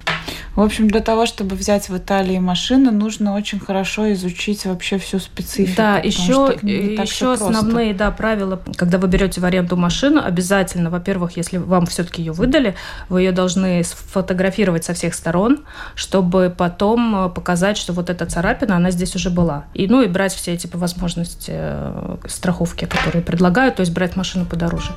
В 0.56 0.62
общем, 0.62 0.88
для 0.88 1.02
того, 1.02 1.26
чтобы 1.26 1.56
взять 1.56 1.90
в 1.90 1.98
Италии 1.98 2.40
машину, 2.40 2.92
нужно 2.92 3.36
очень 3.36 3.60
хорошо 3.60 4.12
изучить 4.14 4.66
вообще 4.66 4.98
всю 4.98 5.20
специфику. 5.20 5.78
Да, 5.78 5.98
еще, 5.98 6.58
еще 6.62 7.34
основные 7.34 7.94
да, 7.94 8.12
правила, 8.12 8.62
когда 8.78 8.98
вы 8.98 9.08
берете 9.08 9.42
в 9.42 9.46
аренду 9.46 9.76
машину, 9.76 10.22
обязательно, 10.24 10.90
во-первых, 10.90 11.38
если 11.38 11.58
вам 11.58 11.86
все-таки 11.86 12.22
ее 12.22 12.32
выдали, 12.32 12.76
вы 13.10 13.22
ее 13.22 13.32
должны 13.32 13.84
сфотографировать 13.84 14.86
со 14.86 14.94
всех 14.94 15.14
сторон, 15.14 15.60
чтобы 15.96 16.54
потом 16.56 17.32
показать, 17.34 17.78
что 17.78 17.94
вот 17.94 18.10
эта 18.10 18.26
царапина, 18.26 18.78
она 18.78 18.92
здесь 18.92 19.16
уже 19.16 19.30
была. 19.30 19.66
И, 19.74 19.88
ну, 19.88 20.02
и 20.02 20.08
брать 20.08 20.34
все 20.34 20.54
эти 20.54 20.68
возможности 20.68 21.52
э, 21.54 22.18
страховки, 22.28 22.86
которые 22.86 23.24
предлагают, 23.24 23.76
то 23.76 23.82
есть 23.82 23.94
брать 23.94 24.16
машину 24.16 24.46
подороже. 24.46 24.94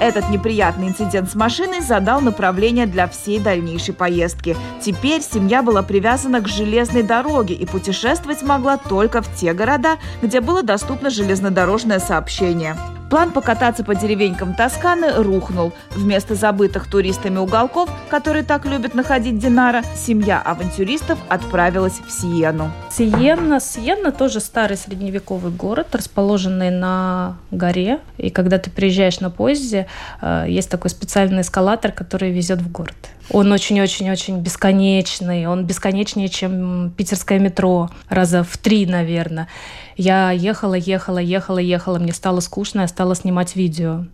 Этот 0.00 0.28
неприятный 0.28 0.88
инцидент 0.88 1.30
с 1.30 1.34
машиной 1.34 1.80
задал 1.80 2.20
направление 2.20 2.86
для 2.86 3.06
всей 3.06 3.38
дальнейшей 3.38 3.94
поездки. 3.94 4.56
Теперь 4.80 5.22
семья 5.22 5.62
была 5.62 5.82
привязана 5.82 6.40
к 6.40 6.48
железной 6.48 7.02
дороге 7.02 7.54
и 7.54 7.64
путешествовать 7.64 8.42
могла 8.42 8.76
только 8.76 9.22
в 9.22 9.34
те 9.36 9.52
города, 9.52 9.98
где 10.22 10.40
было 10.40 10.62
доступно 10.62 11.10
железнодорожное 11.10 12.00
сообщение. 12.00 12.76
План 13.10 13.30
покататься 13.30 13.84
по 13.84 13.94
деревенькам 13.94 14.54
Тосканы 14.54 15.12
рухнул. 15.22 15.72
Вместо 15.90 16.34
забытых 16.34 16.88
туристами 16.88 17.38
уголков, 17.38 17.90
которые 18.08 18.44
так 18.44 18.64
любят 18.64 18.94
находить 18.94 19.38
Динара, 19.38 19.82
семья 19.94 20.40
авантюристов 20.40 21.18
отправилась 21.28 22.00
в 22.06 22.10
Сиену. 22.10 22.70
Сиенна. 22.90 23.60
Сиенна 23.60 24.10
тоже 24.10 24.40
старый 24.40 24.76
средневековый 24.76 25.52
город, 25.52 25.88
расположенный 25.94 26.70
на 26.70 27.36
горе. 27.50 28.00
И 28.16 28.30
когда 28.30 28.58
ты 28.58 28.70
приезжаешь 28.70 29.20
на 29.20 29.30
поезде, 29.30 29.86
э, 30.20 30.46
есть 30.48 30.70
такой 30.70 30.90
специальный 30.90 31.42
эскалатор, 31.42 31.92
который 31.92 32.30
везет 32.30 32.60
в 32.60 32.70
город. 32.70 32.94
Он 33.30 33.50
очень-очень-очень 33.52 34.40
бесконечный. 34.40 35.46
Он 35.46 35.64
бесконечнее, 35.64 36.28
чем 36.28 36.92
питерское 36.96 37.38
метро. 37.38 37.90
Раза 38.08 38.44
в 38.44 38.56
три, 38.58 38.86
наверное. 38.86 39.48
Я 39.96 40.30
ехала, 40.30 40.74
ехала, 40.74 41.18
ехала, 41.18 41.58
ехала. 41.58 41.98
Мне 41.98 42.12
стало 42.12 42.40
скучно, 42.40 42.82
я 42.82 42.88
стала 42.88 43.14
снимать 43.14 43.56
видео, 43.56 44.06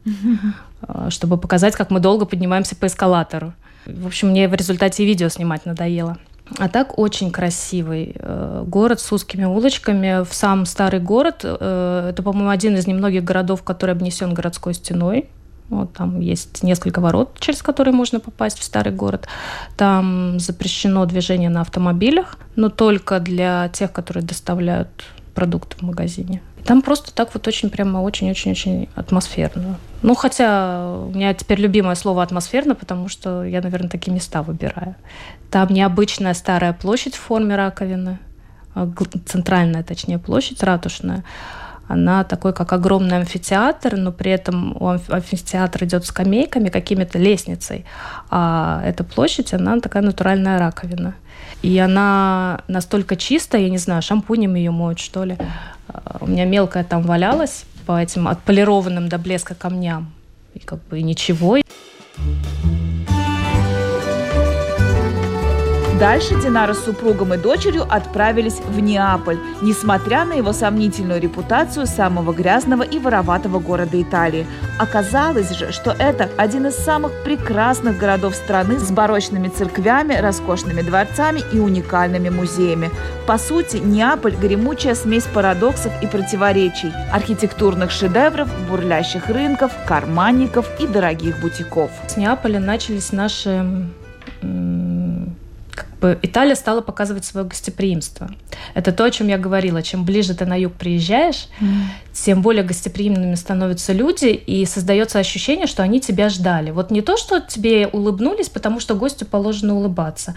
э, 0.87 1.09
чтобы 1.11 1.39
показать, 1.39 1.75
как 1.75 1.91
мы 1.91 2.01
долго 2.01 2.25
поднимаемся 2.25 2.77
по 2.77 2.87
эскалатору. 2.87 3.53
В 3.87 4.07
общем, 4.07 4.29
мне 4.29 4.49
в 4.49 4.55
результате 4.55 5.05
видео 5.05 5.29
снимать 5.29 5.67
надоело. 5.67 6.19
А 6.59 6.69
так 6.69 6.99
очень 6.99 7.31
красивый 7.31 8.15
э, 8.15 8.65
город 8.67 9.01
с 9.01 9.13
узкими 9.13 9.45
улочками. 9.45 10.25
В 10.25 10.35
сам 10.35 10.67
старый 10.67 11.01
город, 11.01 11.41
э, 11.45 12.11
это, 12.11 12.23
по-моему, 12.23 12.51
один 12.51 12.77
из 12.77 12.87
немногих 12.87 13.25
городов, 13.25 13.63
который 13.63 13.93
обнесен 13.93 14.35
городской 14.35 14.75
стеной. 14.75 15.29
Вот 15.71 15.93
там 15.93 16.21
есть 16.21 16.63
несколько 16.63 17.01
ворот, 17.01 17.39
через 17.39 17.63
которые 17.63 17.95
можно 17.95 18.21
попасть 18.21 18.59
в 18.59 18.65
старый 18.65 18.93
город. 18.93 19.29
Там 19.77 20.41
запрещено 20.41 21.07
движение 21.07 21.49
на 21.49 21.61
автомобилях, 21.61 22.39
но 22.57 22.69
только 22.69 23.21
для 23.21 23.69
тех, 23.69 23.93
которые 23.93 24.25
доставляют 24.25 25.05
продукты 25.35 25.77
в 25.79 25.83
магазине. 25.83 26.43
Там 26.65 26.83
просто 26.83 27.15
так 27.15 27.33
вот 27.35 27.47
очень 27.49 27.71
прямо 27.71 27.99
очень-очень-очень 27.99 28.89
атмосферно. 28.95 29.79
Ну, 30.03 30.15
хотя 30.15 30.93
у 31.07 31.11
меня 31.11 31.33
теперь 31.35 31.61
любимое 31.61 31.95
слово 31.95 32.23
атмосферно, 32.23 32.75
потому 32.75 33.09
что 33.09 33.45
я, 33.45 33.63
наверное, 33.63 33.89
такие 33.89 34.13
места 34.13 34.43
выбираю. 34.43 34.97
Там 35.51 35.69
необычная 35.71 36.35
старая 36.35 36.73
площадь 36.73 37.15
в 37.15 37.21
форме 37.21 37.57
раковины, 37.57 38.19
а, 38.75 38.89
центральная, 39.27 39.83
точнее, 39.83 40.19
площадь 40.19 40.63
ратушная. 40.63 41.25
Она 41.91 42.23
такой, 42.23 42.53
как 42.53 42.73
огромный 42.73 43.17
амфитеатр, 43.17 43.97
но 43.97 44.13
при 44.13 44.31
этом 44.31 44.77
у 44.81 44.91
амфитеатра 44.91 45.85
идет 45.85 46.07
скамейками, 46.07 46.69
какими-то 46.69 47.19
лестницей. 47.19 47.85
А 48.31 48.81
эта 48.85 49.03
площадь, 49.03 49.53
она 49.53 49.81
такая 49.81 50.05
натуральная 50.05 50.61
раковина. 50.61 51.15
И 51.63 51.77
она 51.79 52.61
настолько 52.69 53.17
чистая, 53.17 53.63
я 53.63 53.71
не 53.71 53.79
знаю, 53.79 54.03
шампунем 54.03 54.55
ее 54.55 54.71
моют, 54.71 55.01
что 55.01 55.25
ли. 55.25 55.37
А, 55.89 56.19
у 56.21 56.29
меня 56.29 56.45
мелкая 56.45 56.85
там 56.85 57.03
валялась 57.03 57.65
по 57.87 58.01
этим 58.01 58.29
отполированным 58.29 59.09
до 59.09 59.19
блеска 59.19 59.57
камням. 59.57 60.13
И 60.55 60.61
как 60.61 60.79
бы 60.85 61.03
ничего. 61.03 61.59
Дальше 66.01 66.35
Динара 66.41 66.73
с 66.73 66.83
супругом 66.83 67.35
и 67.35 67.37
дочерью 67.37 67.87
отправились 67.87 68.59
в 68.67 68.81
Неаполь, 68.81 69.39
несмотря 69.61 70.25
на 70.25 70.33
его 70.33 70.55
сомнительную 70.55 71.21
репутацию 71.21 71.87
самого 71.87 72.33
грязного 72.33 72.85
и 72.85 72.99
вороватого 72.99 73.59
города 73.59 74.01
Италии. 74.01 74.47
Оказалось 74.79 75.51
же, 75.51 75.73
что 75.73 75.91
это 75.91 76.31
один 76.39 76.69
из 76.69 76.77
самых 76.77 77.13
прекрасных 77.23 77.99
городов 77.99 78.35
страны 78.35 78.79
с 78.79 78.91
барочными 78.91 79.49
церквями, 79.49 80.15
роскошными 80.15 80.81
дворцами 80.81 81.43
и 81.53 81.59
уникальными 81.59 82.31
музеями. 82.31 82.91
По 83.27 83.37
сути, 83.37 83.77
Неаполь– 83.77 84.37
гремучая 84.41 84.95
смесь 84.95 85.25
парадоксов 85.25 85.93
и 86.03 86.07
противоречий, 86.07 86.95
архитектурных 87.13 87.91
шедевров, 87.91 88.49
бурлящих 88.71 89.29
рынков, 89.29 89.71
карманников 89.87 90.67
и 90.81 90.87
дорогих 90.87 91.43
бутиков. 91.43 91.91
С 92.09 92.17
Неаполя 92.17 92.59
начались 92.59 93.13
наши 93.13 93.67
бы 96.01 96.19
Италия 96.23 96.55
стала 96.55 96.81
показывать 96.81 97.25
свое 97.25 97.47
гостеприимство. 97.47 98.31
Это 98.75 98.93
то, 98.93 99.05
о 99.05 99.11
чем 99.11 99.29
я 99.29 99.39
говорила. 99.39 99.83
Чем 99.83 100.05
ближе 100.05 100.35
ты 100.35 100.47
на 100.47 100.57
юг 100.57 100.73
приезжаешь, 100.73 101.49
mm. 101.61 101.67
тем 102.13 102.43
более 102.43 102.65
гостеприимными 102.65 103.35
становятся 103.35 103.93
люди, 103.93 104.27
и 104.29 104.65
создается 104.67 105.19
ощущение, 105.19 105.67
что 105.67 105.83
они 105.83 106.01
тебя 106.01 106.29
ждали. 106.29 106.71
Вот 106.71 106.91
не 106.91 107.03
то, 107.03 107.17
что 107.17 107.41
тебе 107.41 107.87
улыбнулись, 107.87 108.49
потому 108.49 108.81
что 108.81 108.95
гостю 108.95 109.27
положено 109.27 109.77
улыбаться, 109.77 110.35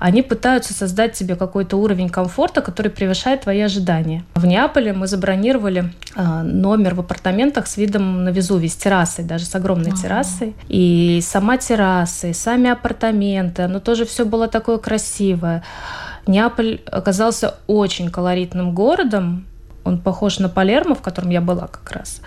они 0.00 0.22
пытаются 0.22 0.72
создать 0.72 1.14
себе 1.14 1.36
какой-то 1.36 1.76
уровень 1.76 2.08
комфорта, 2.08 2.62
который 2.62 2.90
превышает 2.90 3.42
твои 3.42 3.60
ожидания. 3.60 4.24
В 4.34 4.46
Неаполе 4.46 4.94
мы 4.94 5.06
забронировали 5.06 5.92
э, 6.16 6.42
номер 6.42 6.94
в 6.94 7.00
апартаментах 7.00 7.66
с 7.66 7.76
видом 7.76 8.24
на 8.24 8.30
Везувий, 8.30 8.70
с 8.70 8.76
террасой, 8.76 9.26
даже 9.26 9.44
с 9.44 9.54
огромной 9.54 9.90
ага. 9.90 10.00
террасой. 10.00 10.54
И 10.68 11.20
сама 11.22 11.58
терраса, 11.58 12.28
и 12.28 12.32
сами 12.32 12.70
апартаменты, 12.70 13.62
оно 13.62 13.78
тоже 13.78 14.06
все 14.06 14.24
было 14.24 14.48
такое 14.48 14.78
красивое. 14.78 14.99
Неаполь 16.26 16.80
оказался 16.86 17.56
очень 17.66 18.10
колоритным 18.10 18.74
городом. 18.74 19.46
Он 19.84 19.98
похож 19.98 20.38
на 20.38 20.48
Палермо, 20.48 20.94
в 20.94 21.02
котором 21.02 21.30
я 21.30 21.40
была 21.40 21.66
как 21.66 21.90
раз. 21.92 22.20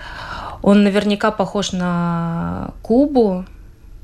Он 0.61 0.83
наверняка 0.83 1.31
похож 1.31 1.71
на 1.71 2.71
Кубу, 2.81 3.45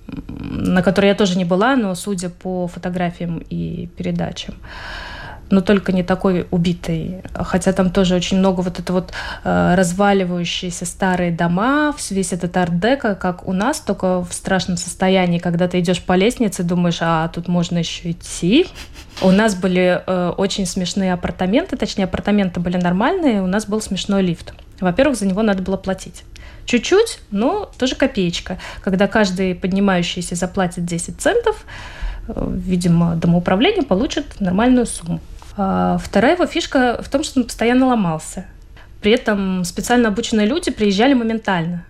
на 0.08 0.82
которой 0.84 1.08
я 1.08 1.16
тоже 1.16 1.38
не 1.38 1.46
была, 1.46 1.76
но 1.76 1.96
судя 1.96 2.30
по 2.30 2.68
фотографиям 2.68 3.44
и 3.50 3.88
передачам 3.98 4.56
но 5.50 5.62
только 5.62 5.92
не 5.92 6.04
такой 6.04 6.48
убитый. 6.52 7.22
Хотя 7.34 7.74
там 7.74 7.90
тоже 7.90 8.16
очень 8.16 8.38
много 8.38 8.62
вот 8.62 8.80
это 8.80 8.94
вот 8.94 9.12
э, 9.44 9.76
разваливающиеся 9.76 10.86
старые 10.86 11.32
дома, 11.32 11.94
весь 12.10 12.34
этот 12.34 12.56
арт-деко, 12.56 13.16
как 13.16 13.48
у 13.48 13.54
нас, 13.54 13.80
только 13.80 14.24
в 14.24 14.34
страшном 14.34 14.78
состоянии, 14.78 15.40
когда 15.40 15.68
ты 15.68 15.80
идешь 15.80 16.02
по 16.02 16.14
лестнице, 16.14 16.64
думаешь, 16.64 17.00
а 17.02 17.28
тут 17.30 17.48
можно 17.48 17.80
еще 17.80 18.12
идти. 18.12 18.68
У 19.22 19.32
нас 19.32 19.56
были 19.56 20.02
э, 20.06 20.34
очень 20.38 20.66
смешные 20.66 21.14
апартаменты, 21.14 21.78
точнее, 21.78 22.06
апартаменты 22.06 22.60
были 22.60 22.78
нормальные, 22.78 23.42
у 23.42 23.48
нас 23.48 23.66
был 23.66 23.82
смешной 23.82 24.22
лифт. 24.22 24.54
Во-первых, 24.80 25.18
за 25.18 25.26
него 25.26 25.42
надо 25.42 25.62
было 25.62 25.78
платить. 25.78 26.24
Чуть-чуть, 26.66 27.20
но 27.32 27.70
тоже 27.78 27.96
копеечка. 27.96 28.60
Когда 28.82 29.08
каждый 29.08 29.56
поднимающийся 29.56 30.36
заплатит 30.36 30.86
10 30.86 31.20
центов, 31.20 31.66
э, 32.28 32.52
видимо, 32.56 33.16
домоуправление 33.16 33.84
получит 33.84 34.40
нормальную 34.40 34.86
сумму. 34.86 35.20
А 35.62 35.98
вторая 35.98 36.36
его 36.36 36.46
фишка 36.46 37.02
в 37.04 37.10
том, 37.10 37.22
что 37.22 37.42
он 37.42 37.46
постоянно 37.46 37.88
ломался. 37.88 38.46
При 39.02 39.12
этом 39.12 39.66
специально 39.66 40.08
обученные 40.08 40.48
люди 40.48 40.72
приезжали 40.72 41.14
моментально. 41.14 41.84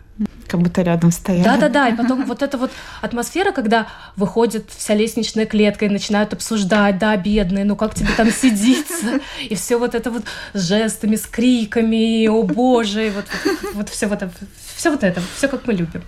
Как 0.48 0.60
будто 0.60 0.82
рядом 0.82 1.12
стояли. 1.12 1.44
Да-да-да, 1.44 1.90
и 1.90 1.96
потом 1.96 2.26
вот 2.28 2.42
эта 2.42 2.58
вот 2.58 2.72
атмосфера, 3.04 3.52
когда 3.52 3.86
выходит 4.16 4.72
вся 4.76 4.96
лестничная 4.96 5.46
клетка 5.46 5.86
и 5.86 5.90
начинают 5.90 6.34
обсуждать, 6.34 6.98
да, 6.98 7.16
бедные, 7.16 7.64
ну 7.64 7.76
как 7.76 7.94
тебе 7.94 8.10
там 8.18 8.32
сидится, 8.32 9.20
и 9.48 9.54
все 9.54 9.78
вот 9.78 9.94
это 9.94 10.10
вот 10.10 10.24
с 10.54 10.68
жестами, 10.68 11.16
с 11.16 11.28
криками, 11.28 12.26
о 12.26 12.42
боже, 12.42 13.14
вот, 13.16 13.26
вот, 13.46 13.74
вот 13.76 13.90
все 13.90 14.08
вот 14.08 14.24
это, 14.24 14.34
все 14.76 14.90
вот 14.90 15.04
это, 15.04 15.22
все 15.38 15.48
как 15.48 15.68
мы 15.68 15.74
любим. 15.74 16.02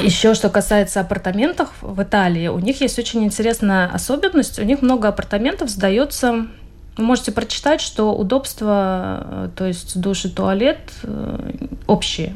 Еще 0.00 0.34
что 0.34 0.48
касается 0.48 1.00
апартаментов 1.00 1.70
в 1.80 2.02
Италии, 2.02 2.48
у 2.48 2.58
них 2.58 2.80
есть 2.80 2.98
очень 2.98 3.24
интересная 3.24 3.88
особенность. 3.88 4.58
У 4.58 4.62
них 4.62 4.80
много 4.82 5.08
апартаментов 5.08 5.68
сдается 5.70 6.46
вы 6.98 7.04
можете 7.04 7.30
прочитать, 7.30 7.80
что 7.80 8.12
удобство, 8.12 9.24
э, 9.24 9.48
то 9.54 9.66
есть 9.66 10.00
душ 10.00 10.24
и 10.24 10.28
туалет 10.28 10.78
э, 11.04 11.52
общие. 11.86 12.34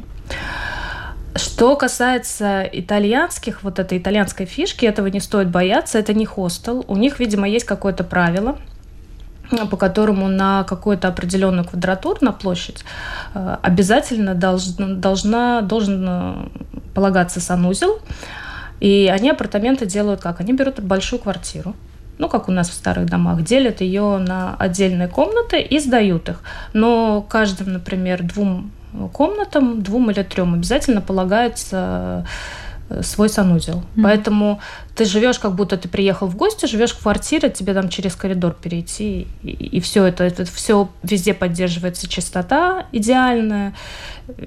Что 1.34 1.74
касается 1.74 2.62
итальянских, 2.72 3.64
вот 3.64 3.80
этой 3.80 3.98
итальянской 3.98 4.46
фишки, 4.46 4.86
этого 4.86 5.08
не 5.08 5.18
стоит 5.18 5.50
бояться, 5.50 5.98
это 5.98 6.14
не 6.14 6.26
хостел. 6.26 6.84
У 6.86 6.96
них, 6.96 7.18
видимо, 7.18 7.48
есть 7.48 7.64
какое-то 7.64 8.04
правило, 8.04 8.56
по 9.70 9.76
которому 9.76 10.28
на 10.28 10.64
какую-то 10.64 11.08
определенную 11.08 11.64
квадратуру, 11.64 12.18
на 12.20 12.32
площадь, 12.32 12.84
э, 13.34 13.56
обязательно 13.62 14.34
должна, 14.34 14.86
должна, 14.86 15.60
должен 15.62 16.50
полагаться 16.94 17.40
санузел. 17.40 17.98
И 18.80 19.10
они 19.12 19.30
апартаменты 19.30 19.86
делают 19.86 20.20
как? 20.20 20.40
Они 20.40 20.52
берут 20.52 20.80
большую 20.80 21.20
квартиру, 21.20 21.74
ну, 22.18 22.28
как 22.28 22.48
у 22.48 22.52
нас 22.52 22.68
в 22.68 22.74
старых 22.74 23.06
домах, 23.06 23.42
делят 23.42 23.80
ее 23.80 24.18
на 24.18 24.56
отдельные 24.58 25.08
комнаты 25.08 25.60
и 25.60 25.78
сдают 25.78 26.28
их. 26.28 26.40
Но 26.72 27.22
каждым, 27.22 27.72
например, 27.72 28.22
двум 28.22 28.72
комнатам, 29.12 29.82
двум 29.82 30.10
или 30.10 30.22
трем 30.22 30.54
обязательно 30.54 31.00
полагается 31.00 32.24
э, 32.24 32.24
свой 33.02 33.28
санузел. 33.28 33.76
Mm-hmm. 33.76 34.02
Поэтому 34.02 34.60
ты 34.94 35.04
живешь, 35.04 35.38
как 35.38 35.54
будто 35.54 35.76
ты 35.76 35.88
приехал 35.88 36.26
в 36.26 36.36
гости, 36.36 36.66
живешь 36.66 36.92
в 36.92 37.02
квартире, 37.02 37.50
тебе 37.50 37.74
там 37.74 37.88
через 37.88 38.14
коридор 38.14 38.52
перейти, 38.52 39.26
и, 39.42 39.50
и 39.50 39.80
все 39.80 40.04
это, 40.04 40.24
это 40.24 40.44
все 40.44 40.90
везде 41.02 41.34
поддерживается 41.34 42.08
чистота 42.08 42.86
идеальная, 42.92 43.74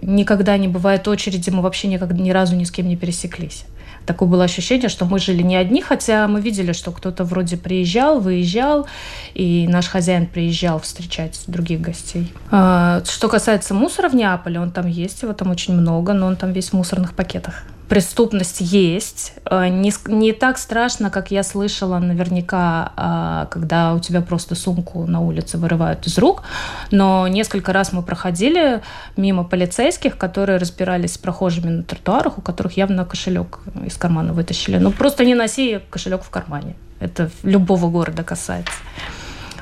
никогда 0.01 0.57
не 0.57 0.67
бывает 0.67 1.07
очереди, 1.07 1.49
мы 1.49 1.61
вообще 1.61 1.87
никогда 1.87 2.15
ни 2.15 2.31
разу 2.31 2.55
ни 2.55 2.63
с 2.63 2.71
кем 2.71 2.87
не 2.87 2.95
пересеклись 2.95 3.65
такое 4.05 4.29
было 4.29 4.43
ощущение, 4.43 4.89
что 4.89 5.05
мы 5.05 5.19
жили 5.19 5.41
не 5.41 5.55
одни, 5.55 5.81
хотя 5.81 6.27
мы 6.27 6.41
видели, 6.41 6.71
что 6.71 6.91
кто-то 6.91 7.23
вроде 7.23 7.57
приезжал, 7.57 8.19
выезжал, 8.19 8.87
и 9.33 9.67
наш 9.67 9.87
хозяин 9.87 10.27
приезжал 10.27 10.79
встречать 10.79 11.41
других 11.47 11.81
гостей. 11.81 12.31
А, 12.51 13.01
что 13.05 13.27
касается 13.27 13.73
мусора 13.73 14.09
в 14.09 14.15
Неаполе, 14.15 14.59
он 14.59 14.71
там 14.71 14.87
есть, 14.87 15.23
его 15.23 15.33
там 15.33 15.51
очень 15.51 15.73
много, 15.73 16.13
но 16.13 16.27
он 16.27 16.35
там 16.35 16.53
весь 16.53 16.69
в 16.69 16.73
мусорных 16.73 17.13
пакетах 17.13 17.63
преступность 17.87 18.61
есть. 18.61 19.33
Э, 19.49 19.67
не, 19.67 19.93
не 20.07 20.33
так 20.33 20.57
страшно, 20.57 21.09
как 21.09 21.31
я 21.31 21.43
слышала 21.43 21.99
наверняка, 21.99 22.91
а, 22.95 23.45
когда 23.47 23.93
у 23.93 23.99
тебя 23.99 24.21
просто 24.21 24.55
сумку 24.55 25.05
на 25.05 25.21
улице 25.21 25.57
вырывают 25.57 26.07
из 26.07 26.17
рук. 26.17 26.43
Но 26.91 27.27
несколько 27.27 27.73
раз 27.73 27.93
мы 27.93 28.01
проходили 28.01 28.81
мимо 29.17 29.43
полицейских, 29.43 30.17
которые 30.17 30.57
разбирались 30.57 31.13
с 31.13 31.17
прохожими 31.17 31.69
на 31.69 31.83
тротуарах, 31.83 32.37
у 32.37 32.41
которых 32.41 32.77
явно 32.77 33.05
кошелек 33.05 33.59
из 33.85 33.95
кармана 33.97 34.33
вытащили. 34.33 34.77
Ну, 34.77 34.91
просто 34.91 35.25
не 35.25 35.35
носи 35.35 35.79
кошелек 35.89 36.23
в 36.23 36.29
кармане. 36.29 36.75
Это 36.99 37.29
любого 37.43 37.89
города 37.89 38.23
касается. 38.23 38.73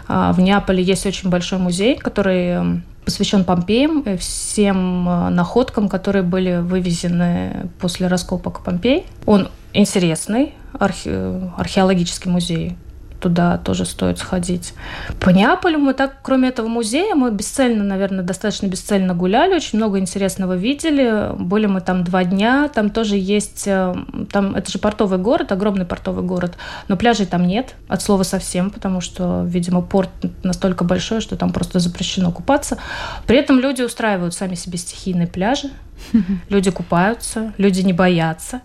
А, 0.07 0.33
в 0.33 0.39
Неаполе 0.39 0.83
есть 0.83 1.05
очень 1.05 1.29
большой 1.29 1.59
музей, 1.59 1.97
который 1.97 2.81
посвящен 3.05 3.43
Помпеям, 3.43 4.03
всем 4.17 5.07
э, 5.07 5.29
находкам, 5.29 5.89
которые 5.89 6.23
были 6.23 6.57
вывезены 6.57 7.69
после 7.79 8.07
раскопок 8.07 8.63
Помпей. 8.63 9.05
Он 9.25 9.49
интересный, 9.73 10.53
архе 10.73 11.51
археологический 11.57 12.31
музей 12.31 12.77
туда 13.23 13.57
тоже 13.57 13.85
стоит 13.85 14.17
сходить. 14.19 14.73
По 15.21 15.29
Неаполю 15.29 15.79
мы 15.79 15.93
так, 15.93 16.17
кроме 16.21 16.49
этого 16.49 16.67
музея, 16.67 17.15
мы 17.15 17.31
бесцельно, 17.31 17.81
наверное, 17.81 18.21
достаточно 18.21 18.67
бесцельно 18.67 19.13
гуляли, 19.13 19.55
очень 19.55 19.79
много 19.79 19.97
интересного 19.97 20.57
видели. 20.57 21.31
Были 21.37 21.67
мы 21.67 21.79
там 21.79 22.03
два 22.03 22.25
дня, 22.25 22.67
там 22.67 22.89
тоже 22.89 23.15
есть, 23.15 23.63
э, 23.65 23.95
там, 24.29 24.55
это 24.55 24.69
же 24.69 24.77
портовый 24.77 25.19
город, 25.19 25.53
огромный 25.53 25.85
портовый 25.85 26.25
город, 26.25 26.57
но 26.89 26.97
пляжей 26.97 27.25
там 27.25 27.47
нет, 27.47 27.75
от 27.87 28.01
слова 28.01 28.23
совсем, 28.23 28.69
потому 28.71 28.99
что, 28.99 29.45
видимо, 29.47 29.81
порт 29.81 30.09
настолько 30.43 30.83
большой, 30.83 31.21
что 31.21 31.37
там 31.37 31.53
просто 31.53 31.79
запрещено 31.79 32.29
купаться. 32.29 32.77
При 33.25 33.37
этом 33.37 33.57
люди 33.57 33.83
устраивают 33.83 34.33
сами 34.33 34.55
себе 34.55 34.77
стихийные 34.77 35.27
пляжи, 35.27 35.69
люди 36.49 36.71
купаются, 36.71 37.53
люди 37.57 37.79
не 37.79 37.93
боятся 37.93 38.59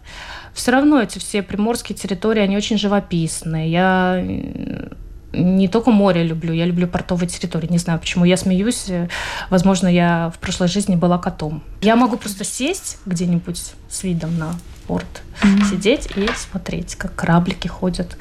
все 0.58 0.72
равно 0.72 1.00
эти 1.00 1.18
все 1.18 1.42
приморские 1.42 1.96
территории, 1.96 2.42
они 2.42 2.56
очень 2.56 2.78
живописные. 2.78 3.70
Я 3.70 4.20
не 5.32 5.68
только 5.68 5.92
море 5.92 6.24
люблю, 6.24 6.52
я 6.52 6.66
люблю 6.66 6.88
портовые 6.88 7.28
территории. 7.28 7.68
Не 7.70 7.78
знаю, 7.78 8.00
почему 8.00 8.24
я 8.24 8.36
смеюсь. 8.36 8.86
Возможно, 9.50 9.86
я 9.86 10.32
в 10.34 10.38
прошлой 10.40 10.66
жизни 10.66 10.96
была 10.96 11.18
котом. 11.18 11.62
Я 11.80 11.94
могу 11.94 12.16
просто 12.16 12.44
сесть 12.44 12.98
где-нибудь 13.06 13.72
с 13.88 14.02
видом 14.02 14.36
на 14.36 14.54
порт, 14.88 15.22
mm-hmm. 15.42 15.70
сидеть 15.70 16.08
и 16.16 16.28
смотреть, 16.34 16.96
как 16.96 17.14
кораблики 17.14 17.68
ходят. 17.68 18.16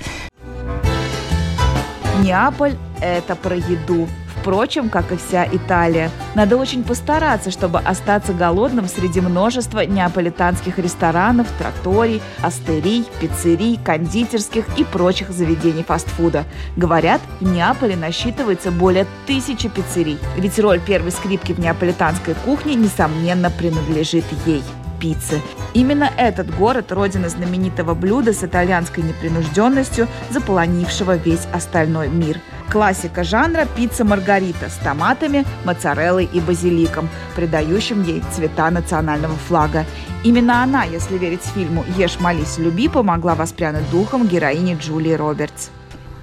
Неаполь– 2.23 2.75
это 3.01 3.35
про 3.35 3.55
еду. 3.55 4.07
Впрочем, 4.41 4.89
как 4.89 5.11
и 5.11 5.17
вся 5.17 5.45
Италия. 5.51 6.09
Надо 6.33 6.57
очень 6.57 6.83
постараться, 6.83 7.51
чтобы 7.51 7.79
остаться 7.79 8.33
голодным 8.33 8.87
среди 8.87 9.19
множества 9.19 9.85
неаполитанских 9.85 10.79
ресторанов, 10.79 11.47
троторий, 11.59 12.21
астерий, 12.41 13.05
пиццерий, 13.19 13.77
кондитерских 13.83 14.65
и 14.77 14.83
прочих 14.83 15.31
заведений 15.31 15.83
фастфуда. 15.83 16.45
Говорят, 16.77 17.21
в 17.41 17.43
Неаполе 17.43 17.97
насчитывается 17.97 18.71
более 18.71 19.05
тысячи 19.25 19.67
пиццерий. 19.67 20.17
Ведь 20.37 20.57
роль 20.59 20.79
первой 20.79 21.11
скрипки 21.11 21.51
в 21.51 21.59
неаполитанской 21.59 22.35
кухне, 22.45 22.75
несомненно, 22.75 23.51
принадлежит 23.51 24.25
ей 24.45 24.63
пиццы. 24.99 25.41
Именно 25.73 26.09
этот 26.17 26.53
город– 26.55 26.91
родина 26.93 27.29
знаменитого 27.29 27.93
блюда 27.93 28.33
с 28.33 28.43
итальянской 28.43 29.03
непринужденностью, 29.03 30.07
заполонившего 30.31 31.15
весь 31.15 31.47
остальной 31.53 32.09
мир– 32.09 32.39
Классика 32.69 33.23
жанра– 33.23 33.65
пицца 33.77 34.03
Маргарита 34.03 34.69
с 34.69 34.75
томатами, 34.75 35.45
моцареллой 35.63 36.25
и 36.25 36.41
базиликом, 36.41 37.09
придающим 37.35 38.03
ей 38.03 38.21
цвета 38.33 38.69
национального 38.69 39.35
флага. 39.35 39.85
Именно 40.25 40.63
она, 40.63 40.83
если 40.83 41.17
верить 41.17 41.43
фильму 41.55 41.85
«Ешь, 41.97 42.19
молись, 42.19 42.57
люби», 42.57 42.89
помогла 42.89 43.35
воспрянуть 43.35 43.89
духом 43.89 44.27
героине 44.27 44.75
Джулии 44.75 45.13
Робертс. 45.13 45.69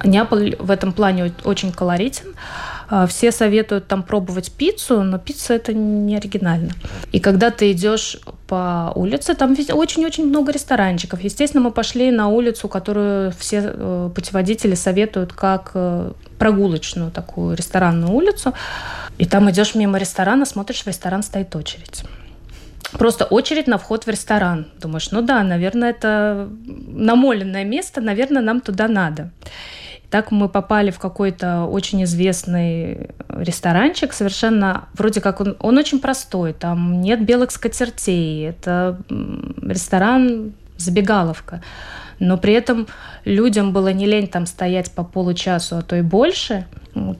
Неаполь 0.03 0.55
в 0.59 0.69
этом 0.69 0.93
плане 0.93 1.33
очень 1.45 1.71
колоритен. 1.71 2.35
А, 2.89 3.07
все 3.07 3.31
советуют 3.31 3.87
там 3.87 4.03
пробовать 4.03 4.51
пиццу, 4.51 5.01
но 5.01 5.17
пицца 5.17 5.55
это 5.55 5.73
не 5.73 6.15
оригинально. 6.15 6.73
И 7.11 7.19
когда 7.19 7.49
ты 7.49 7.71
идешь 7.71 8.19
по 8.47 8.91
улице, 8.95 9.33
там 9.33 9.51
очень-очень 9.51 10.27
много 10.27 10.51
ресторанчиков. 10.51 11.21
Естественно, 11.21 11.63
мы 11.63 11.71
пошли 11.71 12.11
на 12.11 12.27
улицу, 12.27 12.67
которую 12.67 13.31
все 13.31 13.61
э, 13.63 14.09
путеводители 14.13 14.75
советуют 14.75 15.33
как 15.33 15.71
э, 15.73 16.11
прогулочную 16.37 17.11
такую 17.11 17.55
ресторанную 17.55 18.13
улицу. 18.13 18.53
И 19.17 19.25
там 19.25 19.49
идешь 19.49 19.75
мимо 19.75 19.97
ресторана, 19.97 20.45
смотришь, 20.45 20.83
в 20.83 20.87
ресторан 20.87 21.23
стоит 21.23 21.55
очередь. 21.55 22.03
Просто 22.91 23.25
очередь 23.25 23.67
на 23.67 23.77
вход 23.77 24.05
в 24.05 24.09
ресторан. 24.09 24.67
Думаешь, 24.79 25.11
ну 25.11 25.21
да, 25.21 25.43
наверное, 25.43 25.89
это 25.89 26.49
намоленное 26.87 27.63
место, 27.63 28.01
наверное, 28.01 28.41
нам 28.41 28.61
туда 28.61 28.87
надо. 28.87 29.31
Так 30.15 30.31
мы 30.31 30.47
попали 30.47 30.91
в 30.91 30.97
какой-то 30.97 31.65
очень 31.65 32.05
известный 32.05 33.09
ресторанчик, 33.27 34.13
совершенно 34.13 34.87
вроде 34.93 35.19
как 35.19 35.41
он, 35.41 35.57
он 35.59 35.77
очень 35.77 35.99
простой, 35.99 36.53
там 36.53 37.01
нет 37.01 37.25
белых 37.25 37.51
скатертей, 37.51 38.47
это 38.47 38.97
ресторан 39.61 40.53
забегаловка. 40.77 41.61
Но 42.19 42.37
при 42.37 42.53
этом 42.53 42.87
людям 43.25 43.73
было 43.73 43.91
не 43.91 44.05
лень 44.05 44.29
там 44.29 44.45
стоять 44.45 44.89
по 44.89 45.03
получасу, 45.03 45.79
а 45.79 45.81
то 45.81 45.97
и 45.97 46.01
больше. 46.01 46.65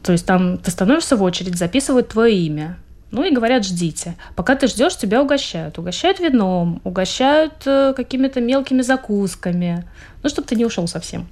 То 0.02 0.14
есть 0.14 0.26
там 0.26 0.58
ты 0.58 0.72
становишься 0.72 1.18
в 1.18 1.24
очередь, 1.24 1.58
записывают 1.58 2.08
твое 2.08 2.34
имя. 2.34 2.78
Ну 3.12 3.26
и 3.26 3.36
говорят, 3.36 3.66
ждите. 3.66 4.16
Пока 4.38 4.56
ты 4.56 4.68
ждешь, 4.68 4.96
тебя 4.96 5.22
угощают. 5.22 5.78
Угощают 5.78 6.22
вином, 6.22 6.80
угощают 6.86 7.56
э, 7.66 7.94
какими-то 7.94 8.40
мелкими 8.40 8.82
закусками. 8.82 9.86
Ну, 10.24 10.30
чтобы 10.30 10.48
ты 10.48 10.56
не 10.56 10.64
ушел 10.64 10.88
совсем. 10.88 11.28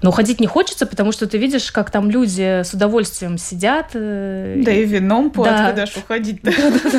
Но 0.00 0.10
уходить 0.10 0.40
не 0.40 0.46
хочется, 0.46 0.86
потому 0.86 1.12
что 1.12 1.26
ты 1.26 1.38
видишь, 1.38 1.72
как 1.72 1.90
там 1.90 2.10
люди 2.10 2.62
с 2.62 2.72
удовольствием 2.72 3.36
сидят. 3.36 3.90
Э, 3.94 4.60
да 4.64 4.72
и 4.72 4.84
вином 4.84 5.30
по 5.30 5.44
да. 5.44 5.70
куда 5.70 5.84
уходить 5.96 6.40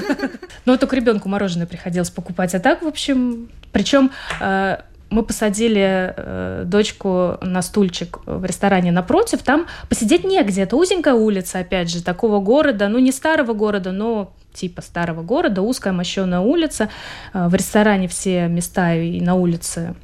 Ну, 0.66 0.78
только 0.78 0.96
ребенку 0.96 1.30
мороженое 1.30 1.66
приходилось 1.66 2.10
покупать. 2.10 2.54
А 2.56 2.60
так, 2.60 2.82
в 2.82 2.88
общем, 2.88 3.50
причем 3.72 4.12
э, 4.42 4.78
мы 5.10 5.24
посадили 5.24 6.14
э, 6.16 6.64
дочку 6.66 7.38
на 7.42 7.62
стульчик 7.62 8.20
в 8.26 8.44
ресторане 8.44 8.92
напротив, 8.92 9.44
там 9.44 9.68
посидеть 9.88 10.26
негде. 10.26 10.64
Это 10.64 10.76
узенькая 10.76 11.14
улица, 11.14 11.60
опять 11.60 11.90
же, 11.90 12.04
такого 12.04 12.40
города, 12.42 12.90
ну 12.90 13.00
не 13.00 13.14
старого 13.14 13.54
города, 13.54 13.94
но 13.94 14.34
типа 14.54 14.82
старого 14.82 15.22
города, 15.22 15.62
узкая 15.62 15.94
мощеная 15.94 16.42
улица. 16.42 16.90
В 17.34 17.56
ресторане 17.56 18.10
все 18.10 18.48
места 18.48 18.94
и 18.96 19.22
на 19.22 19.36
улице 19.36 19.96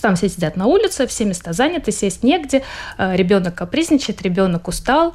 там 0.00 0.16
все 0.16 0.28
сидят 0.28 0.56
на 0.56 0.66
улице, 0.66 1.06
все 1.06 1.24
места 1.24 1.52
заняты, 1.52 1.92
сесть 1.92 2.22
негде, 2.22 2.62
э, 2.96 3.16
ребенок 3.16 3.54
капризничает, 3.54 4.22
ребенок 4.22 4.68
устал. 4.68 5.14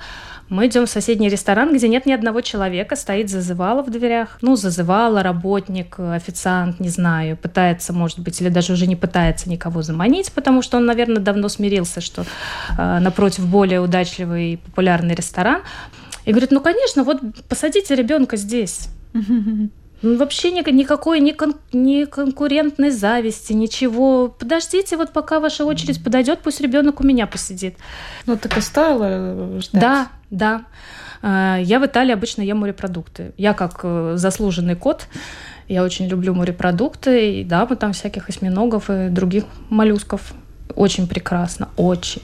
Мы 0.50 0.68
идем 0.68 0.86
в 0.86 0.90
соседний 0.90 1.30
ресторан, 1.30 1.74
где 1.74 1.88
нет 1.88 2.06
ни 2.06 2.12
одного 2.12 2.42
человека, 2.42 2.96
стоит 2.96 3.30
зазывала 3.30 3.82
в 3.82 3.90
дверях. 3.90 4.38
Ну, 4.42 4.56
зазывала 4.56 5.24
работник, 5.24 6.00
официант, 6.00 6.80
не 6.80 6.90
знаю, 6.90 7.38
пытается, 7.38 7.94
может 7.94 8.20
быть, 8.20 8.40
или 8.42 8.50
даже 8.50 8.74
уже 8.74 8.86
не 8.86 8.96
пытается 8.96 9.50
никого 9.50 9.82
заманить, 9.82 10.32
потому 10.34 10.62
что 10.62 10.78
он, 10.78 10.86
наверное, 10.86 11.22
давно 11.22 11.50
смирился, 11.50 12.02
что 12.02 12.26
э, 12.78 13.00
напротив 13.00 13.48
более 13.48 13.80
удачливый 13.80 14.54
и 14.54 14.58
популярный 14.58 15.16
ресторан. 15.16 15.62
И 16.26 16.32
говорит, 16.32 16.52
ну, 16.52 16.62
конечно, 16.62 17.04
вот 17.04 17.22
посадите 17.48 17.96
ребенка 17.96 18.38
здесь. 18.38 18.90
Ну, 20.04 20.18
вообще 20.18 20.52
ни, 20.52 20.70
никакой 20.70 21.22
ни, 21.22 21.32
кон, 21.32 21.56
ни 21.72 22.04
конкурентной 22.04 22.92
зависти, 22.92 23.54
ничего. 23.54 24.28
Подождите, 24.28 24.98
вот 24.98 25.14
пока 25.14 25.40
ваша 25.40 25.64
очередь 25.64 26.04
подойдет, 26.04 26.40
пусть 26.44 26.60
ребенок 26.60 27.00
у 27.00 27.06
меня 27.06 27.26
посидит. 27.26 27.78
Ну, 28.26 28.36
так 28.36 28.58
и 28.58 28.62
стоило 28.62 29.62
ждать. 29.62 29.82
Да, 29.82 30.08
да. 30.30 30.66
А, 31.22 31.58
я 31.58 31.80
в 31.80 31.86
Италии 31.86 32.12
обычно 32.12 32.42
ем 32.42 32.58
морепродукты. 32.58 33.32
Я 33.38 33.54
как 33.54 33.80
э, 33.84 34.16
заслуженный 34.18 34.76
кот, 34.76 35.08
я 35.70 35.84
очень 35.84 36.08
люблю 36.08 36.34
морепродукты. 36.34 37.40
И 37.40 37.44
да, 37.46 37.66
мы 37.66 37.78
там 37.78 37.94
всяких 37.94 38.28
осьминогов 38.28 38.90
и 38.90 39.08
других 39.08 39.46
моллюсков. 39.70 40.34
Очень 40.76 41.08
прекрасно, 41.08 41.70
очень. 41.78 42.22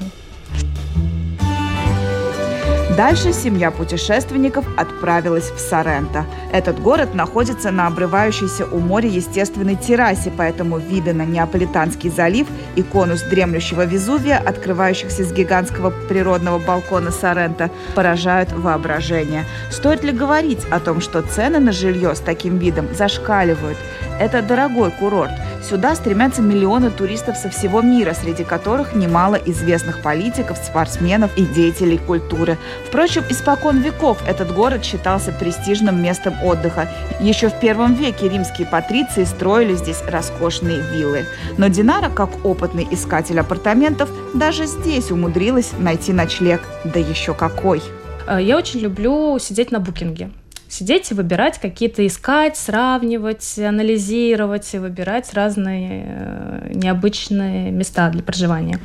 Дальше 3.00 3.32
семья 3.32 3.72
путешественников 3.72 4.66
отправилась 4.76 5.52
в 5.52 5.58
Соренто. 5.58 6.26
Этот 6.52 6.82
город 6.82 7.16
находится 7.16 7.72
на 7.72 7.88
обрывающейся 7.88 8.66
у 8.66 8.80
моря 8.80 9.08
естественной 9.08 9.78
террасе, 9.78 10.34
поэтому 10.36 10.80
виды 10.80 11.14
на 11.14 11.22
Неаполитанский 11.22 12.10
залив 12.10 12.48
и 12.76 12.84
конус 12.84 13.22
дремлющего 13.22 13.86
Везувия, 13.86 14.38
открывающихся 14.38 15.24
с 15.24 15.32
гигантского 15.32 15.94
природного 16.10 16.60
балкона 16.60 17.12
Соренто, 17.12 17.72
поражают 17.96 18.52
воображение. 18.52 19.46
Стоит 19.72 20.04
ли 20.04 20.12
говорить 20.12 20.66
о 20.70 20.82
том, 20.82 21.00
что 21.00 21.22
цены 21.22 21.60
на 21.60 21.72
жилье 21.72 22.14
с 22.14 22.20
таким 22.20 22.58
видом 22.58 22.94
зашкаливают? 22.94 23.78
Это 24.20 24.42
дорогой 24.42 24.92
курорт. 24.92 25.32
Сюда 25.64 25.96
стремятся 25.96 26.42
миллионы 26.42 26.90
туристов 26.90 27.38
со 27.38 27.50
всего 27.50 27.82
мира, 27.82 28.14
среди 28.14 28.44
которых 28.44 28.94
немало 28.94 29.36
известных 29.36 30.02
политиков, 30.02 30.58
спортсменов 30.58 31.32
и 31.38 31.46
деятелей 31.46 31.98
культуры. 31.98 32.58
Впрочем, 32.90 33.24
испокон 33.30 33.82
веков 33.82 34.18
этот 34.28 34.52
город 34.52 34.84
считался 34.84 35.32
престижным 35.32 36.02
местом 36.02 36.44
отдыха. 36.44 36.90
Еще 37.22 37.50
в 37.50 37.60
первом 37.60 37.94
веке 37.94 38.28
римские 38.28 38.66
патриции 38.66 39.26
строили 39.26 39.76
здесь 39.76 40.02
роскошные 40.08 40.82
виллы. 40.82 41.26
Но 41.60 41.68
Динара, 41.68 42.10
как 42.10 42.44
опытный 42.44 42.88
искатель 42.90 43.40
апартаментов, 43.40 44.10
даже 44.34 44.66
здесь 44.66 45.12
умудрилась 45.12 45.72
найти 45.78 46.14
ночлег. 46.14 46.62
Да 46.84 47.00
еще 47.00 47.36
какой! 47.36 47.84
Э, 48.28 48.40
я 48.42 48.58
очень 48.58 48.80
люблю 48.80 49.38
сидеть 49.40 49.72
на 49.72 49.80
букинге 49.80 50.32
сидеть 50.68 51.10
и 51.12 51.16
выбирать 51.16 51.60
какие-то, 51.60 52.06
искать, 52.06 52.56
сравнивать, 52.56 53.58
анализировать, 53.58 54.74
и 54.74 54.78
выбирать 54.78 55.34
разные 55.34 56.06
э, 56.08 56.72
необычные 56.76 57.72
места 57.72 58.10
для 58.10 58.22
проживания. 58.22 58.80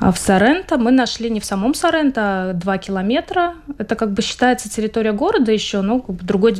А 0.00 0.12
в 0.12 0.18
Соренто 0.18 0.78
мы 0.78 0.92
нашли 0.92 1.28
не 1.28 1.40
в 1.40 1.44
самом 1.44 1.74
Соренто, 1.74 2.50
а 2.50 2.52
2 2.54 2.78
километра. 2.78 3.54
Это 3.76 3.96
как 3.96 4.12
бы 4.12 4.22
считается 4.22 4.70
территория 4.70 5.12
города 5.12 5.52
еще, 5.52 5.82
но 5.82 6.00
как 6.00 6.16
бы 6.16 6.24
другое 6.24 6.56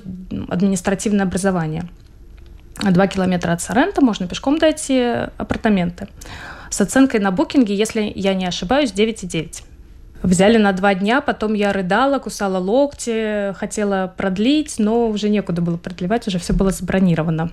административное 0.49 1.25
образование. 1.25 1.85
Два 2.83 3.07
километра 3.07 3.53
от 3.53 3.63
Соренто 3.63 4.05
можно 4.05 4.29
пешком 4.29 4.59
дойти 4.59 5.01
апартаменты. 5.39 6.09
С 6.69 6.81
оценкой 6.83 7.21
на 7.21 7.31
букинге, 7.31 7.75
если 7.75 8.13
я 8.15 8.35
не 8.35 8.47
ошибаюсь, 8.47 8.93
9,9. 8.93 9.65
Взяли 10.23 10.59
на 10.59 10.73
два 10.73 10.95
дня, 10.95 11.23
потом 11.23 11.55
я 11.55 11.73
рыдала, 11.73 12.19
кусала 12.19 12.59
локти, 12.59 13.55
хотела 13.55 14.13
продлить, 14.15 14.75
но 14.79 15.09
уже 15.09 15.31
некуда 15.31 15.63
было 15.63 15.79
продлевать, 15.79 16.29
уже 16.29 16.39
все 16.39 16.53
было 16.53 16.71
забронировано. 16.71 17.51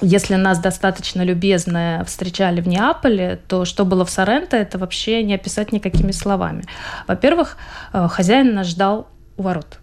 Если 0.00 0.34
нас 0.34 0.58
достаточно 0.58 1.22
любезно 1.22 2.04
встречали 2.06 2.60
в 2.60 2.68
Неаполе, 2.68 3.40
то 3.48 3.64
что 3.64 3.84
было 3.84 4.04
в 4.04 4.10
Соренто, 4.10 4.56
это 4.56 4.76
вообще 4.78 5.22
не 5.22 5.34
описать 5.34 5.72
никакими 5.72 6.10
словами. 6.10 6.64
Во-первых, 7.06 7.56
э, 7.92 8.08
хозяин 8.08 8.54
нас 8.54 8.66
ждал 8.66 9.08
у 9.36 9.42
ворот. 9.42 9.78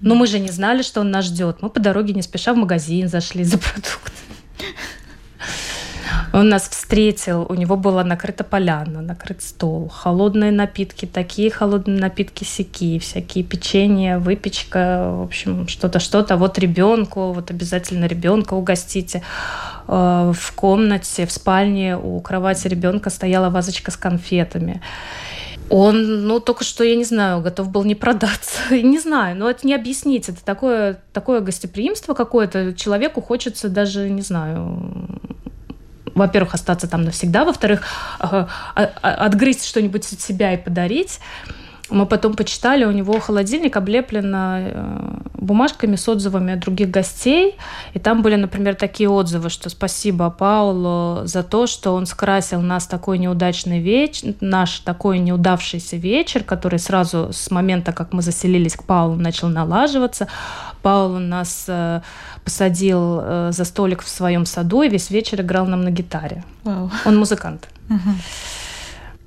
Но 0.00 0.14
мы 0.14 0.26
же 0.26 0.38
не 0.38 0.48
знали, 0.48 0.82
что 0.82 1.00
он 1.00 1.10
нас 1.10 1.26
ждет. 1.26 1.62
Мы 1.62 1.70
по 1.70 1.80
дороге 1.80 2.12
не 2.14 2.22
спеша 2.22 2.52
в 2.52 2.56
магазин 2.56 3.08
зашли 3.08 3.44
за 3.44 3.58
продуктами. 3.58 4.33
Он 6.34 6.48
нас 6.48 6.68
встретил, 6.68 7.46
у 7.48 7.54
него 7.54 7.76
была 7.76 8.02
накрыта 8.02 8.42
поляна, 8.42 9.00
накрыт 9.00 9.40
стол, 9.40 9.88
холодные 9.88 10.50
напитки, 10.50 11.06
такие 11.06 11.48
холодные 11.48 12.00
напитки 12.00 12.42
сики, 12.42 12.98
всякие 12.98 13.44
печенья, 13.44 14.18
выпечка, 14.18 15.12
в 15.12 15.22
общем, 15.22 15.68
что-то, 15.68 16.00
что-то. 16.00 16.36
Вот 16.36 16.58
ребенку, 16.58 17.30
вот 17.30 17.52
обязательно 17.52 18.06
ребенка 18.06 18.54
угостите. 18.54 19.22
Э, 19.86 20.32
в 20.34 20.52
комнате, 20.56 21.24
в 21.24 21.30
спальне 21.30 21.96
у 21.96 22.20
кровати 22.20 22.66
ребенка 22.66 23.10
стояла 23.10 23.48
вазочка 23.48 23.92
с 23.92 23.96
конфетами. 23.96 24.82
Он, 25.70 26.26
ну, 26.26 26.40
только 26.40 26.64
что, 26.64 26.82
я 26.82 26.96
не 26.96 27.04
знаю, 27.04 27.42
готов 27.42 27.70
был 27.70 27.84
не 27.84 27.94
продаться. 27.94 28.58
не 28.74 28.98
знаю, 28.98 29.36
но 29.36 29.48
это 29.48 29.64
не 29.64 29.72
объяснить. 29.72 30.28
Это 30.28 30.44
такое, 30.44 31.00
такое 31.12 31.42
гостеприимство 31.42 32.14
какое-то. 32.14 32.74
Человеку 32.74 33.20
хочется 33.22 33.68
даже, 33.68 34.10
не 34.10 34.22
знаю, 34.22 35.20
во-первых, 36.14 36.54
остаться 36.54 36.88
там 36.88 37.02
навсегда, 37.02 37.44
во-вторых, 37.44 37.82
а, 38.18 38.48
а, 38.74 38.84
отгрызть 39.26 39.66
что-нибудь 39.66 40.12
от 40.12 40.20
себя 40.20 40.52
и 40.52 40.56
подарить. 40.56 41.20
Мы 41.90 42.06
потом 42.06 42.34
почитали, 42.34 42.84
у 42.84 42.92
него 42.92 43.20
холодильник 43.20 43.76
облеплен 43.76 44.32
э, 44.34 45.20
бумажками 45.34 45.96
с 45.96 46.08
отзывами 46.08 46.54
от 46.54 46.60
других 46.60 46.90
гостей. 46.90 47.56
И 47.92 47.98
там 47.98 48.22
были, 48.22 48.36
например, 48.36 48.74
такие 48.74 49.10
отзывы, 49.10 49.50
что 49.50 49.68
спасибо 49.68 50.30
Паулу 50.30 51.26
за 51.26 51.42
то, 51.42 51.66
что 51.66 51.94
он 51.94 52.06
скрасил 52.06 52.62
нас 52.62 52.86
такой 52.86 53.18
неудачный 53.18 53.80
вечер, 53.80 54.34
наш 54.40 54.78
такой 54.78 55.18
неудавшийся 55.18 55.96
вечер, 55.96 56.42
который 56.42 56.78
сразу 56.78 57.28
с 57.32 57.50
момента, 57.50 57.92
как 57.92 58.14
мы 58.14 58.22
заселились 58.22 58.76
к 58.76 58.84
Паулу, 58.84 59.16
начал 59.16 59.48
налаживаться. 59.48 60.26
Паулу 60.80 61.18
нас 61.18 61.66
э, 61.68 62.00
посадил 62.44 63.20
э, 63.20 63.50
за 63.52 63.64
столик 63.64 64.00
в 64.00 64.08
своем 64.08 64.46
саду 64.46 64.82
и 64.82 64.88
весь 64.88 65.10
вечер 65.10 65.42
играл 65.42 65.66
нам 65.66 65.82
на 65.82 65.90
гитаре. 65.90 66.44
Вау. 66.64 66.90
Он 67.04 67.18
музыкант. 67.18 67.68
Угу. 67.90 68.10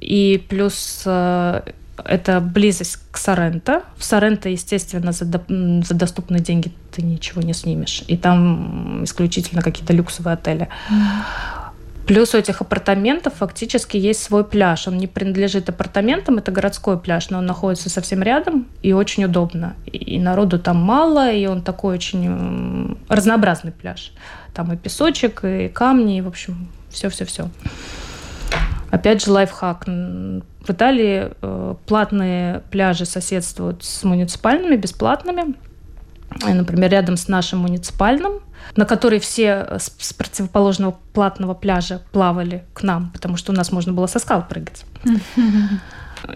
И 0.02 0.44
плюс 0.50 1.04
это 2.06 2.40
близость 2.40 3.00
к 3.12 3.18
Соренто. 3.18 3.84
В 3.98 4.04
Соренто, 4.04 4.50
естественно, 4.50 5.12
за, 5.12 5.26
до, 5.26 5.42
за 5.48 5.94
доступные 5.94 6.42
деньги 6.42 6.72
ты 6.92 7.02
ничего 7.02 7.42
не 7.42 7.54
снимешь. 7.54 8.04
И 8.08 8.18
там 8.18 9.04
исключительно 9.04 9.62
какие-то 9.62 9.94
люксовые 9.94 10.34
отели. 10.34 10.70
Плюс 12.08 12.34
у 12.34 12.38
этих 12.38 12.62
апартаментов 12.62 13.34
фактически 13.34 13.98
есть 13.98 14.24
свой 14.24 14.46
пляж. 14.46 14.88
Он 14.88 14.98
не 14.98 15.08
принадлежит 15.08 15.68
апартаментам, 15.68 16.38
это 16.38 16.54
городской 16.54 16.98
пляж, 16.98 17.30
но 17.30 17.40
он 17.40 17.46
находится 17.46 17.90
совсем 17.90 18.24
рядом 18.24 18.66
и 18.82 18.94
очень 18.94 19.26
удобно. 19.26 19.76
И 19.86 20.18
народу 20.18 20.58
там 20.58 20.78
мало, 20.78 21.30
и 21.30 21.46
он 21.48 21.62
такой 21.62 21.96
очень 21.96 22.98
разнообразный 23.10 23.74
пляж. 23.74 24.14
Там 24.54 24.72
и 24.72 24.78
песочек, 24.78 25.44
и 25.44 25.68
камни, 25.68 26.20
и, 26.20 26.22
в 26.22 26.30
общем, 26.30 26.70
все-все-все. 26.90 27.50
Опять 28.90 29.24
же, 29.24 29.32
лайфхак. 29.32 29.86
В 29.88 30.70
Италии 30.70 31.32
э, 31.42 31.76
платные 31.86 32.62
пляжи 32.72 33.06
соседствуют 33.06 33.84
с 33.84 34.04
муниципальными, 34.04 34.76
бесплатными. 34.76 35.56
Например, 36.46 36.92
рядом 36.92 37.18
с 37.18 37.28
нашим 37.28 37.60
муниципальным 37.60 38.42
на 38.76 38.86
который 38.86 39.20
все 39.20 39.78
с 39.80 40.14
противоположного 40.14 40.98
платного 41.14 41.54
пляжа 41.54 42.02
плавали 42.12 42.64
к 42.74 42.84
нам, 42.84 43.12
потому 43.12 43.38
что 43.38 43.52
у 43.52 43.56
нас 43.56 43.72
можно 43.72 43.94
было 43.94 44.08
со 44.08 44.20
скал 44.20 44.46
прыгать. 44.48 44.86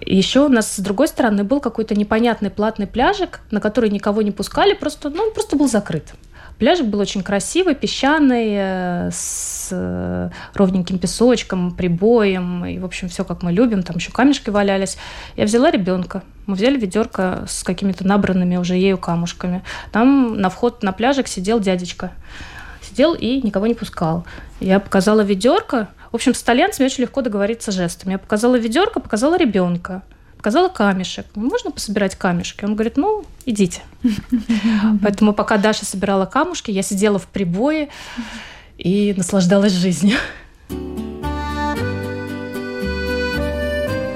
Еще 0.02 0.46
у 0.46 0.50
нас 0.50 0.76
с 0.76 0.80
другой 0.80 1.08
стороны 1.08 1.44
был 1.44 1.60
какой-то 1.60 1.96
непонятный 1.96 2.52
платный 2.52 2.88
пляжик, 2.88 3.42
на 3.50 3.60
который 3.60 3.90
никого 3.90 4.22
не 4.22 4.32
пускали, 4.32 4.74
просто, 4.74 5.10
ну, 5.10 5.24
он 5.24 5.34
просто 5.34 5.56
был 5.56 5.68
закрыт. 5.68 6.14
Пляжик 6.60 6.88
был 6.88 7.00
очень 7.00 7.24
красивый, 7.24 7.76
песчаный, 7.76 8.50
э, 8.52 9.10
с 9.12 9.70
э, 9.72 10.30
ровненьким 10.54 11.00
песочком, 11.00 11.72
прибоем, 11.72 12.66
и, 12.66 12.78
в 12.80 12.86
общем, 12.86 13.10
все 13.10 13.24
как 13.24 13.42
мы 13.42 13.52
любим, 13.52 13.84
там 13.84 13.98
еще 13.98 14.12
камешки 14.12 14.50
валялись. 14.50 14.98
Я 15.36 15.46
взяла 15.46 15.72
ребенка, 15.72 16.24
мы 16.46 16.56
взяли 16.56 16.80
ведерко 16.80 17.46
с 17.48 17.64
какими-то 17.64 18.06
набранными 18.06 18.58
уже 18.58 18.76
ею 18.76 18.98
камушками. 18.98 19.64
Там 19.92 20.40
на 20.40 20.50
вход 20.50 20.84
на 20.84 20.92
пляжик 20.92 21.28
сидел 21.28 21.60
дядечка. 21.60 22.12
Сидел 22.82 23.14
и 23.14 23.42
никого 23.42 23.68
не 23.68 23.74
пускал. 23.74 24.26
Я 24.60 24.80
показала 24.80 25.22
ведерко. 25.22 25.90
В 26.12 26.16
общем, 26.16 26.34
с 26.34 26.42
итальянцами 26.42 26.88
очень 26.88 27.04
легко 27.04 27.22
договориться 27.22 27.72
жестами. 27.72 28.14
Я 28.14 28.18
показала 28.18 28.58
ведерко, 28.58 29.00
показала 29.00 29.38
ребенка 29.38 30.04
показала 30.42 30.70
камешек. 30.70 31.28
Можно 31.36 31.70
пособирать 31.70 32.16
камешки? 32.16 32.66
Он 32.66 32.74
говорит, 32.74 32.98
ну, 32.98 33.26
идите. 33.46 33.82
Поэтому 35.04 35.34
пока 35.34 35.60
Даша 35.60 35.86
собирала 35.86 36.26
камушки, 36.26 36.72
я 36.72 36.82
сидела 36.82 37.20
в 37.20 37.28
прибое 37.28 37.90
и 38.80 39.14
наслаждалась 39.16 39.74
жизнью. 39.74 40.18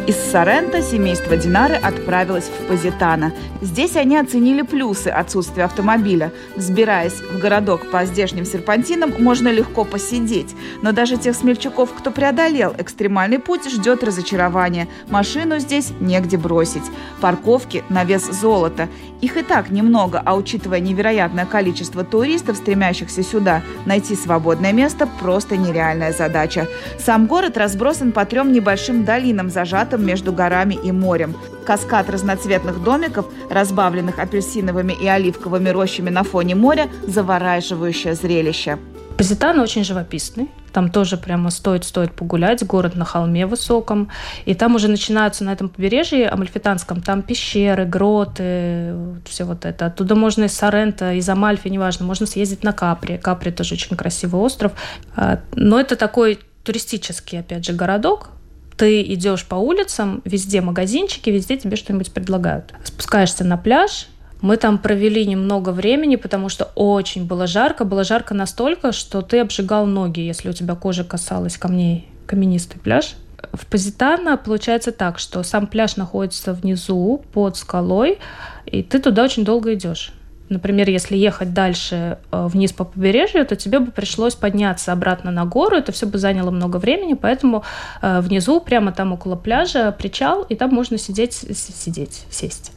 Из 0.07 0.17
Соренто 0.17 0.83
семейство 0.83 1.35
Динары 1.35 1.73
отправилось 1.73 2.43
в 2.43 2.67
Позитано. 2.67 3.33
Здесь 3.59 3.95
они 3.95 4.17
оценили 4.17 4.61
плюсы 4.61 5.07
отсутствия 5.07 5.63
автомобиля. 5.63 6.31
Взбираясь 6.55 7.13
в 7.13 7.39
городок 7.39 7.89
по 7.89 8.05
здешним 8.05 8.45
серпантинам, 8.45 9.15
можно 9.17 9.47
легко 9.47 9.83
посидеть. 9.83 10.55
Но 10.83 10.91
даже 10.91 11.17
тех 11.17 11.35
смельчаков, 11.35 11.91
кто 11.91 12.11
преодолел 12.11 12.75
экстремальный 12.77 13.39
путь, 13.39 13.67
ждет 13.67 14.03
разочарование. 14.03 14.87
Машину 15.09 15.57
здесь 15.57 15.91
негде 15.99 16.37
бросить. 16.37 16.83
Парковки 17.19 17.83
на 17.89 18.03
вес 18.03 18.25
золота. 18.25 18.89
Их 19.25 19.37
и 19.37 19.41
так 19.41 19.71
немного, 19.71 20.21
а 20.23 20.35
учитывая 20.35 20.79
невероятное 20.79 21.47
количество 21.47 22.03
туристов, 22.03 22.57
стремящихся 22.57 23.23
сюда, 23.23 23.63
найти 23.87 24.15
свободное 24.15 24.71
место 24.71 25.09
просто 25.19 25.57
нереальная 25.57 26.13
задача. 26.13 26.67
Сам 26.99 27.25
город 27.25 27.57
разбросан 27.57 28.11
по 28.11 28.23
трем 28.25 28.51
небольшим 28.51 29.03
долинам, 29.03 29.49
зажатым 29.49 30.05
между 30.05 30.31
горами 30.31 30.75
и 30.75 30.91
морем. 30.91 31.35
Каскад 31.65 32.07
разноцветных 32.07 32.83
домиков, 32.83 33.25
разбавленных 33.49 34.19
апельсиновыми 34.19 34.93
и 34.93 35.07
оливковыми 35.07 35.69
рощами 35.69 36.11
на 36.11 36.21
фоне 36.21 36.53
моря– 36.53 36.87
завораживающее 37.07 38.13
зрелище. 38.13 38.77
Позитано 39.17 39.63
очень 39.63 39.83
живописный. 39.83 40.49
Там 40.73 40.91
тоже 40.91 41.15
прямо 41.15 41.49
стоит-стоит 41.49 42.13
погулять. 42.13 42.65
Город 42.65 42.95
на 42.95 43.05
холме 43.05 43.45
высоком. 43.45 44.09
И 44.45 44.53
там 44.53 44.75
уже 44.75 44.89
начинаются 44.89 45.45
на 45.45 45.53
этом 45.53 45.69
побережье 45.69 46.27
Амальфитанском, 46.27 47.01
там 47.01 47.21
пещеры, 47.21 47.85
гроты, 47.85 48.93
все 49.25 49.45
вот 49.45 49.63
это. 49.63 49.85
Оттуда 49.85 50.15
можно 50.15 50.45
из 50.45 50.53
Сорента, 50.53 51.13
из 51.13 51.29
Амальфи, 51.29 51.69
неважно, 51.69 52.05
можно 52.05 52.25
съездить 52.25 52.63
на 52.63 52.73
Капри. 52.73 53.17
Капри 53.17 53.51
тоже 53.51 53.75
очень 53.75 53.95
красивый 53.95 54.41
остров. 54.41 54.73
А, 55.15 55.39
но 55.53 55.79
это 55.79 55.95
такой 55.95 56.39
туристический, 56.63 57.39
опять 57.39 57.65
же, 57.65 57.71
городок, 57.71 58.31
ты 58.75 59.01
идешь 59.01 59.45
по 59.45 59.55
улицам, 59.55 60.21
везде 60.25 60.59
магазинчики, 60.61 61.29
везде 61.29 61.57
тебе 61.57 61.77
что-нибудь 61.77 62.11
предлагают. 62.11 62.73
Спускаешься 62.83 63.45
на 63.45 63.55
пляж, 63.55 64.07
мы 64.41 64.57
там 64.57 64.77
провели 64.77 65.25
немного 65.25 65.69
времени, 65.69 66.15
потому 66.15 66.49
что 66.49 66.71
очень 66.75 67.25
было 67.25 67.47
жарко. 67.47 67.85
Было 67.85 68.03
жарко 68.03 68.33
настолько, 68.33 68.91
что 68.91 69.21
ты 69.21 69.39
обжигал 69.39 69.85
ноги, 69.85 70.19
если 70.19 70.49
у 70.49 70.53
тебя 70.53 70.75
кожа 70.75 71.03
касалась 71.03 71.57
камней. 71.57 72.07
Каменистый 72.27 72.79
пляж. 72.79 73.15
В 73.53 73.65
Позитано 73.67 74.37
получается 74.37 74.91
так, 74.91 75.19
что 75.19 75.43
сам 75.43 75.67
пляж 75.67 75.97
находится 75.97 76.53
внизу, 76.53 77.23
под 77.33 77.57
скалой, 77.57 78.19
и 78.65 78.83
ты 78.83 78.99
туда 78.99 79.23
очень 79.23 79.45
долго 79.45 79.73
идешь. 79.73 80.11
Например, 80.49 80.87
если 80.89 81.17
ехать 81.17 81.53
дальше 81.53 82.19
э, 82.31 82.47
вниз 82.47 82.71
по 82.71 82.83
побережью, 82.83 83.45
то 83.47 83.55
тебе 83.55 83.79
бы 83.79 83.91
пришлось 83.91 84.35
подняться 84.35 84.91
обратно 84.91 85.31
на 85.31 85.45
гору, 85.45 85.75
это 85.75 85.91
все 85.91 86.05
бы 86.05 86.19
заняло 86.19 86.51
много 86.51 86.77
времени, 86.77 87.15
поэтому 87.15 87.63
э, 88.01 88.21
внизу, 88.21 88.59
прямо 88.59 88.91
там 88.91 89.11
около 89.11 89.35
пляжа, 89.35 89.91
причал, 89.91 90.43
и 90.43 90.55
там 90.55 90.69
можно 90.69 90.99
сидеть, 90.99 91.33
сидеть, 91.33 92.25
сесть 92.29 92.73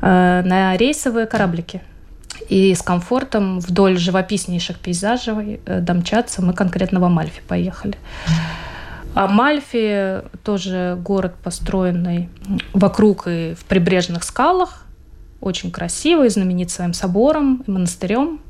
э, 0.00 0.42
на 0.44 0.76
рейсовые 0.76 1.26
кораблики. 1.26 1.82
И 2.48 2.72
с 2.72 2.82
комфортом 2.82 3.58
вдоль 3.58 3.98
живописнейших 3.98 4.78
пейзажей 4.78 5.60
домчаться 5.66 6.42
мы 6.42 6.52
конкретно 6.52 7.00
в 7.00 7.04
Амальфи 7.04 7.42
поехали. 7.48 7.96
Амальфи 9.14 10.22
тоже 10.44 10.96
город, 11.02 11.34
построенный 11.42 12.28
вокруг 12.72 13.26
и 13.26 13.54
в 13.54 13.64
прибрежных 13.64 14.22
скалах, 14.22 14.85
очень 15.40 15.70
красивый, 15.70 16.28
знаменит 16.28 16.70
своим 16.70 16.92
собором 16.92 17.62
и 17.66 17.70
монастырем. 17.70 18.40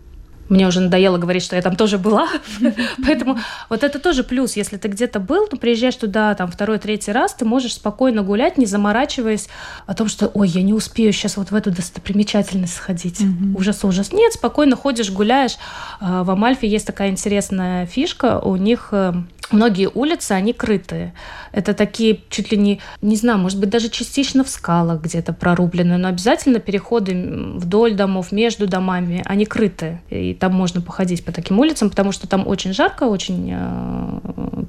Мне 0.49 0.67
уже 0.69 0.81
надоело 0.81 1.19
говорить, 1.19 1.43
что 1.43 1.57
я 1.57 1.63
там 1.63 1.75
тоже 1.75 1.99
была. 1.99 2.29
Поэтому 3.05 3.39
вот 3.69 3.83
это 3.83 3.99
тоже 3.99 4.23
плюс. 4.23 4.57
Если 4.57 4.77
ты 4.77 4.89
где-то 4.89 5.19
был, 5.19 5.49
то 5.49 5.57
приезжаешь 5.57 5.97
туда 5.97 6.35
там 6.35 6.51
второй, 6.51 6.79
третий 6.79 7.13
раз, 7.13 7.35
ты 7.35 7.45
можешь 7.45 7.75
спокойно 7.75 8.23
гулять, 8.23 8.57
не 8.57 8.67
заморачиваясь 8.67 9.49
о 9.87 9.95
том, 9.95 10.09
что 10.09 10.29
ой, 10.29 10.49
я 10.49 10.63
не 10.63 10.73
успею 10.73 11.13
сейчас 11.13 11.37
вот 11.37 11.51
в 11.51 11.55
эту 11.55 11.71
достопримечательность 11.71 12.75
сходить. 12.75 13.23
Ужас, 13.57 13.83
ужас. 13.85 14.13
Нет, 14.13 14.35
спокойно 14.35 14.77
ходишь, 14.77 15.11
гуляешь. 15.11 15.57
А, 16.01 16.23
в 16.23 16.31
Амальфе 16.31 16.69
есть 16.69 16.87
такая 16.87 17.11
интересная 17.11 17.87
фишка. 17.87 18.39
У 18.39 18.57
них 18.57 18.89
э, 18.93 19.15
многие 19.51 19.89
улицы, 19.93 20.33
они 20.33 20.53
крытые. 20.53 21.15
Это 21.53 21.75
такие 21.75 22.21
чуть 22.31 22.51
ли 22.51 22.59
не, 22.59 22.81
не 23.03 23.17
знаю, 23.17 23.39
может 23.39 23.59
быть, 23.59 23.71
даже 23.71 23.89
частично 23.89 24.45
в 24.45 24.49
скалах 24.49 25.01
где-то 25.01 25.33
прорублены, 25.33 25.97
но 25.97 26.09
обязательно 26.09 26.59
переходы 26.59 27.15
вдоль 27.55 27.95
домов, 27.95 28.33
между 28.33 28.67
домами, 28.67 29.23
они 29.25 29.47
крытые. 29.47 30.03
И 30.11 30.35
там 30.35 30.55
можно 30.55 30.81
походить 30.81 31.25
по 31.25 31.33
таким 31.33 31.59
улицам, 31.59 31.91
потому 31.91 32.13
что 32.13 32.27
там 32.27 32.47
очень 32.47 32.73
жарко, 32.73 33.05
очень 33.05 33.51
э, 33.53 34.21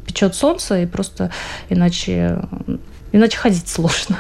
печет 0.06 0.36
солнце, 0.36 0.82
и 0.82 0.86
просто 0.86 1.32
иначе, 1.70 2.42
иначе 3.12 3.38
ходить 3.38 3.68
сложно. 3.68 4.18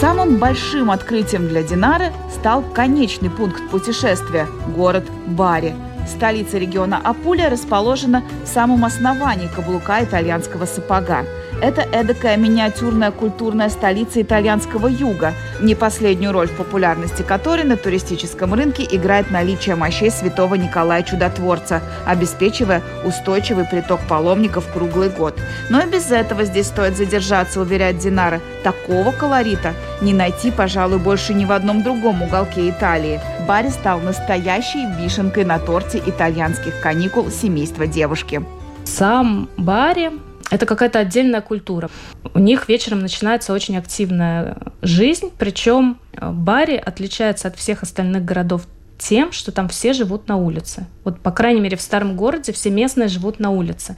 Самым 0.00 0.38
большим 0.38 0.90
открытием 0.90 1.48
для 1.48 1.62
Динары 1.62 2.12
стал 2.32 2.62
конечный 2.62 3.30
пункт 3.30 3.62
путешествия– 3.70 4.48
город 4.76 5.04
Бари– 5.28 5.74
Столица 6.06 6.58
региона 6.58 7.00
Апулия 7.02 7.48
расположена 7.48 8.22
в 8.44 8.48
самом 8.48 8.84
основании 8.84 9.48
каблука 9.48 10.02
итальянского 10.04 10.66
сапога. 10.66 11.24
Это 11.62 11.82
эдакая 11.82 12.36
миниатюрная 12.36 13.12
культурная 13.12 13.68
столица 13.68 14.20
итальянского 14.20 14.88
юга, 14.88 15.32
не 15.60 15.76
последнюю 15.76 16.32
роль 16.32 16.48
в 16.48 16.56
популярности 16.56 17.22
которой 17.22 17.62
на 17.62 17.76
туристическом 17.76 18.52
рынке 18.52 18.84
играет 18.90 19.30
наличие 19.30 19.76
мощей 19.76 20.10
святого 20.10 20.56
Николая 20.56 21.04
Чудотворца, 21.04 21.80
обеспечивая 22.04 22.82
устойчивый 23.04 23.64
приток 23.64 24.00
паломников 24.08 24.66
круглый 24.72 25.08
год. 25.08 25.38
Но 25.70 25.80
и 25.80 25.86
без 25.86 26.10
этого 26.10 26.42
здесь 26.44 26.66
стоит 26.66 26.96
задержаться, 26.96 27.60
уверяет 27.60 27.98
Динара. 27.98 28.40
Такого 28.64 29.12
колорита 29.12 29.72
не 30.00 30.12
найти, 30.12 30.50
пожалуй, 30.50 30.98
больше 30.98 31.32
ни 31.32 31.44
в 31.44 31.52
одном 31.52 31.84
другом 31.84 32.22
уголке 32.22 32.70
Италии. 32.70 33.20
Барри 33.46 33.68
стал 33.68 34.00
настоящей 34.00 34.84
вишенкой 35.00 35.44
на 35.44 35.60
торте 35.60 36.02
итальянских 36.04 36.80
каникул 36.80 37.30
семейства 37.30 37.86
девушки. 37.86 38.42
Сам 38.84 39.48
Барри 39.56 40.10
это 40.52 40.66
какая-то 40.66 40.98
отдельная 40.98 41.40
культура. 41.40 41.88
У 42.34 42.38
них 42.38 42.68
вечером 42.68 42.98
начинается 42.98 43.54
очень 43.54 43.78
активная 43.78 44.58
жизнь, 44.82 45.30
причем 45.38 45.98
э, 46.12 46.30
Бари 46.30 46.76
отличается 46.76 47.48
от 47.48 47.56
всех 47.56 47.82
остальных 47.82 48.22
городов 48.26 48.66
тем, 48.98 49.32
что 49.32 49.50
там 49.50 49.68
все 49.68 49.94
живут 49.94 50.28
на 50.28 50.36
улице. 50.36 50.86
Вот, 51.04 51.18
по 51.20 51.30
крайней 51.30 51.60
мере, 51.62 51.78
в 51.78 51.80
старом 51.80 52.16
городе 52.16 52.52
все 52.52 52.68
местные 52.68 53.08
живут 53.08 53.40
на 53.40 53.48
улице. 53.50 53.96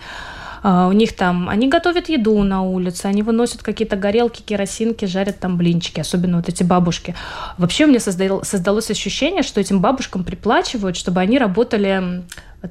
Uh, 0.64 0.88
у 0.88 0.92
них 0.92 1.14
там, 1.14 1.50
они 1.50 1.68
готовят 1.68 2.09
еду 2.09 2.42
на 2.42 2.62
улице, 2.62 3.05
они 3.05 3.22
выносят 3.22 3.62
какие-то 3.62 3.96
горелки, 3.96 4.40
керосинки, 4.40 5.05
жарят 5.05 5.38
там 5.38 5.59
блинчики, 5.59 6.00
особенно 6.00 6.38
вот 6.38 6.48
эти 6.48 6.62
бабушки. 6.62 7.14
Вообще 7.59 7.85
у 7.85 7.88
меня 7.88 8.00
создал, 8.00 8.42
создалось 8.44 8.90
ощущение, 8.90 9.42
что 9.42 9.61
этим 9.61 9.81
бабушкам 9.81 10.24
приплачивают, 10.24 10.96
чтобы 10.96 11.20
они 11.20 11.38
работали 11.38 12.22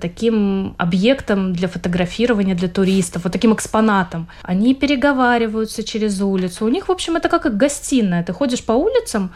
таким 0.01 0.73
объектом 0.79 1.53
для 1.53 1.67
фотографирования 1.67 2.56
для 2.56 2.67
туристов, 2.67 3.25
вот 3.25 3.34
таким 3.34 3.53
экспонатом. 3.53 4.27
Они 4.41 4.73
переговариваются 4.73 5.84
через 5.84 6.19
улицу. 6.19 6.65
У 6.65 6.69
них, 6.69 6.88
в 6.88 6.91
общем, 6.91 7.15
это 7.15 7.29
как 7.29 7.58
гостиная. 7.58 8.23
Ты 8.23 8.34
ходишь 8.34 8.63
по 8.63 8.71
улицам, 8.71 9.32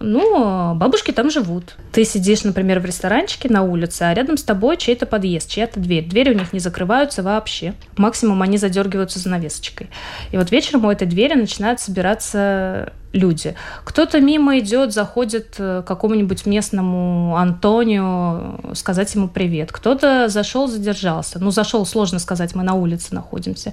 ну, 0.00 0.74
бабушки 0.74 1.10
там 1.10 1.30
живут. 1.30 1.76
Ты 1.92 2.04
сидишь, 2.04 2.44
например, 2.44 2.80
в 2.80 2.84
ресторанчике 2.84 3.48
на 3.48 3.62
улице, 3.62 4.02
а 4.02 4.14
рядом 4.14 4.36
с 4.36 4.42
тобой 4.42 4.76
чей-то 4.76 5.06
подъезд, 5.06 5.50
чья-то 5.50 5.80
дверь. 5.80 6.06
Двери 6.06 6.30
у 6.30 6.38
них 6.38 6.52
не 6.52 6.60
закрываются 6.60 7.22
вообще. 7.22 7.74
Максимум 7.96 8.42
они 8.42 8.58
задергиваются 8.58 9.18
занавесочкой. 9.18 9.88
И 10.30 10.36
вот 10.36 10.50
вечером 10.52 10.84
у 10.84 10.90
этой 10.90 11.06
двери 11.06 11.34
начинают 11.34 11.80
собираться 11.80 12.92
люди. 13.12 13.54
Кто-то 13.84 14.20
мимо 14.20 14.58
идет, 14.58 14.92
заходит 14.92 15.54
к 15.56 15.82
какому-нибудь 15.82 16.46
местному 16.46 17.36
Антонию 17.36 18.74
сказать 18.74 19.14
ему 19.14 19.28
привет. 19.28 19.72
Кто-то 19.72 20.28
зашел, 20.28 20.68
задержался. 20.68 21.38
Ну, 21.38 21.50
зашел, 21.50 21.86
сложно 21.86 22.18
сказать, 22.18 22.54
мы 22.54 22.62
на 22.62 22.74
улице 22.74 23.14
находимся. 23.14 23.72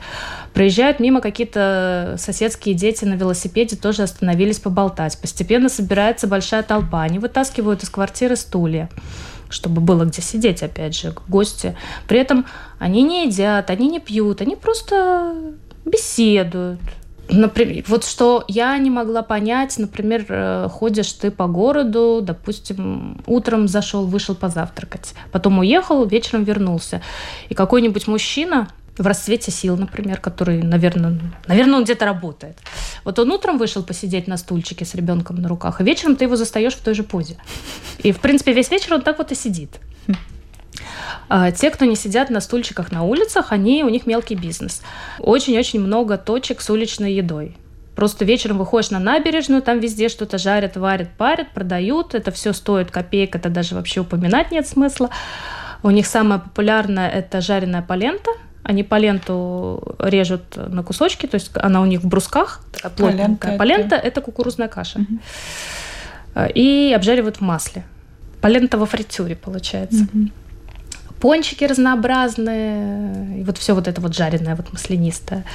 Проезжают 0.54 1.00
мимо 1.00 1.22
какие-то 1.22 2.16
соседские 2.18 2.76
дети 2.76 3.06
на 3.06 3.16
велосипеде, 3.16 3.76
тоже 3.76 4.04
остановились 4.04 4.60
поболтать. 4.60 5.18
Постепенно 5.20 5.70
собирается 5.70 6.28
большая 6.28 6.64
толпа. 6.64 7.02
Они 7.02 7.20
вытаскивают 7.20 7.84
из 7.84 7.90
квартиры 7.90 8.36
стулья 8.36 8.90
чтобы 9.48 9.80
было 9.80 10.06
где 10.06 10.24
сидеть, 10.24 10.64
опять 10.64 10.98
же, 10.98 11.14
гости. 11.28 11.78
При 12.08 12.20
этом 12.20 12.46
они 12.80 13.04
не 13.04 13.28
едят, 13.28 13.70
они 13.70 13.88
не 13.88 14.00
пьют, 14.00 14.42
они 14.42 14.56
просто 14.56 15.36
беседуют, 15.86 16.80
Например, 17.30 17.84
вот 17.88 18.06
что 18.06 18.44
я 18.48 18.78
не 18.78 18.90
могла 18.90 19.24
понять, 19.24 19.78
например, 19.78 20.26
э, 20.30 20.68
ходишь 20.72 21.12
ты 21.14 21.32
по 21.32 21.48
городу, 21.48 22.20
допустим, 22.22 23.24
утром 23.26 23.68
зашел, 23.68 24.06
вышел 24.06 24.36
позавтракать, 24.36 25.16
потом 25.32 25.60
уехал, 25.60 26.06
вечером 26.06 26.44
вернулся, 26.44 27.02
и 27.50 27.56
какой-нибудь 27.56 28.08
мужчина 28.08 28.68
в 28.98 29.06
расцвете 29.08 29.52
сил, 29.52 29.76
например, 29.76 30.20
который, 30.20 30.62
наверное, 30.62 31.20
наверное, 31.48 31.78
он 31.78 31.84
где-то 31.84 32.06
работает. 32.06 32.58
Вот 33.04 33.20
он 33.20 33.32
утром 33.32 33.58
вышел 33.58 33.84
посидеть 33.84 34.28
на 34.28 34.38
стульчике 34.38 34.86
с 34.86 34.96
ребенком 34.96 35.38
на 35.38 35.50
руках, 35.50 35.82
а 35.82 35.84
вечером 35.84 36.16
ты 36.16 36.26
его 36.26 36.36
застаешь 36.36 36.76
в 36.76 36.82
той 36.82 36.94
же 36.94 37.04
позе. 37.04 37.38
И, 38.00 38.12
в 38.12 38.20
принципе, 38.20 38.54
весь 38.54 38.72
вечер 38.72 38.94
он 38.94 39.02
так 39.02 39.18
вот 39.18 39.32
и 39.32 39.36
сидит. 39.36 39.72
А 41.28 41.52
те, 41.52 41.72
кто 41.72 41.86
не 41.86 41.96
сидят 41.96 42.30
на 42.30 42.40
стульчиках 42.40 42.92
на 42.92 43.04
улицах, 43.04 43.52
они, 43.52 43.84
у 43.84 43.90
них 43.90 44.06
мелкий 44.06 44.36
бизнес. 44.36 44.82
Очень-очень 45.20 45.80
много 45.80 46.18
точек 46.18 46.62
с 46.62 46.70
уличной 46.70 47.14
едой. 47.14 47.58
Просто 47.96 48.26
вечером 48.26 48.58
выходишь 48.58 48.92
на 48.92 49.00
набережную, 49.00 49.62
там 49.62 49.80
везде 49.80 50.10
что-то 50.10 50.38
жарят, 50.38 50.76
варят, 50.76 51.10
парят, 51.18 51.52
продают. 51.52 52.14
Это 52.14 52.32
все 52.32 52.52
стоит 52.52 52.92
копеек, 52.92 53.36
это 53.36 53.50
даже 53.50 53.74
вообще 53.74 54.02
упоминать 54.02 54.52
нет 54.52 54.68
смысла. 54.68 55.10
У 55.82 55.90
них 55.92 56.06
самое 56.06 56.42
популярное– 56.42 57.10
это 57.12 57.42
жареная 57.42 57.82
полента. 57.82 58.32
Они 58.64 58.84
поленту 58.84 59.96
режут 60.00 60.58
на 60.58 60.84
кусочки, 60.84 61.28
то 61.28 61.36
есть 61.36 61.52
она 61.56 61.82
у 61.82 61.86
них 61.86 62.02
в 62.02 62.08
брусках, 62.08 62.62
такая 62.74 62.92
плотненькая. 62.92 63.58
Полента, 63.58 63.90
полента– 63.90 63.96
это 64.08 64.22
кукурузная 64.22 64.68
каша. 64.68 65.00
Угу. 65.00 66.46
И 66.56 66.92
обжаривают 66.94 67.38
в 67.38 67.42
масле. 67.42 67.86
Полента 68.42 68.78
во 68.78 68.86
фритюре, 68.86 69.36
получается. 69.36 70.08
Угу 70.14 70.30
пончики 71.20 71.64
разнообразные, 71.64 73.40
и 73.40 73.44
вот 73.44 73.58
все 73.58 73.74
вот 73.74 73.88
это 73.88 74.02
вот 74.02 74.16
жареное, 74.16 74.56
вот 74.56 74.72
маслянистое. 74.74 75.46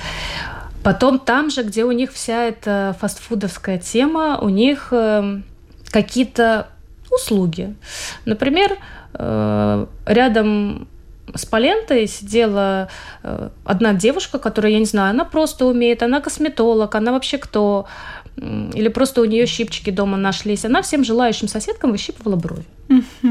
Потом 0.82 1.18
там 1.18 1.50
же, 1.50 1.62
где 1.62 1.84
у 1.84 1.92
них 1.92 2.12
вся 2.12 2.44
эта 2.44 2.96
фастфудовская 3.00 3.78
тема, 3.78 4.38
у 4.40 4.48
них 4.48 4.88
э, 4.92 5.40
какие-то 5.90 6.68
услуги. 7.10 7.74
Например, 8.24 8.78
э, 9.14 9.86
рядом 10.06 10.88
с 11.34 11.46
Палентой 11.46 12.06
сидела 12.06 12.88
э, 13.22 13.50
одна 13.64 13.92
девушка, 13.92 14.38
которая, 14.38 14.72
я 14.72 14.78
не 14.78 14.84
знаю, 14.84 15.10
она 15.10 15.24
просто 15.24 15.66
умеет, 15.66 16.02
она 16.02 16.20
косметолог, 16.20 16.94
она 16.94 17.12
вообще 17.12 17.38
кто, 17.38 17.86
или 18.36 18.88
просто 18.88 19.20
у 19.20 19.24
нее 19.24 19.46
щипчики 19.46 19.90
дома 19.90 20.16
нашлись. 20.16 20.64
Она 20.64 20.82
всем 20.82 21.04
желающим 21.04 21.48
соседкам 21.48 21.92
выщипывала 21.92 22.36
брови. 22.36 22.64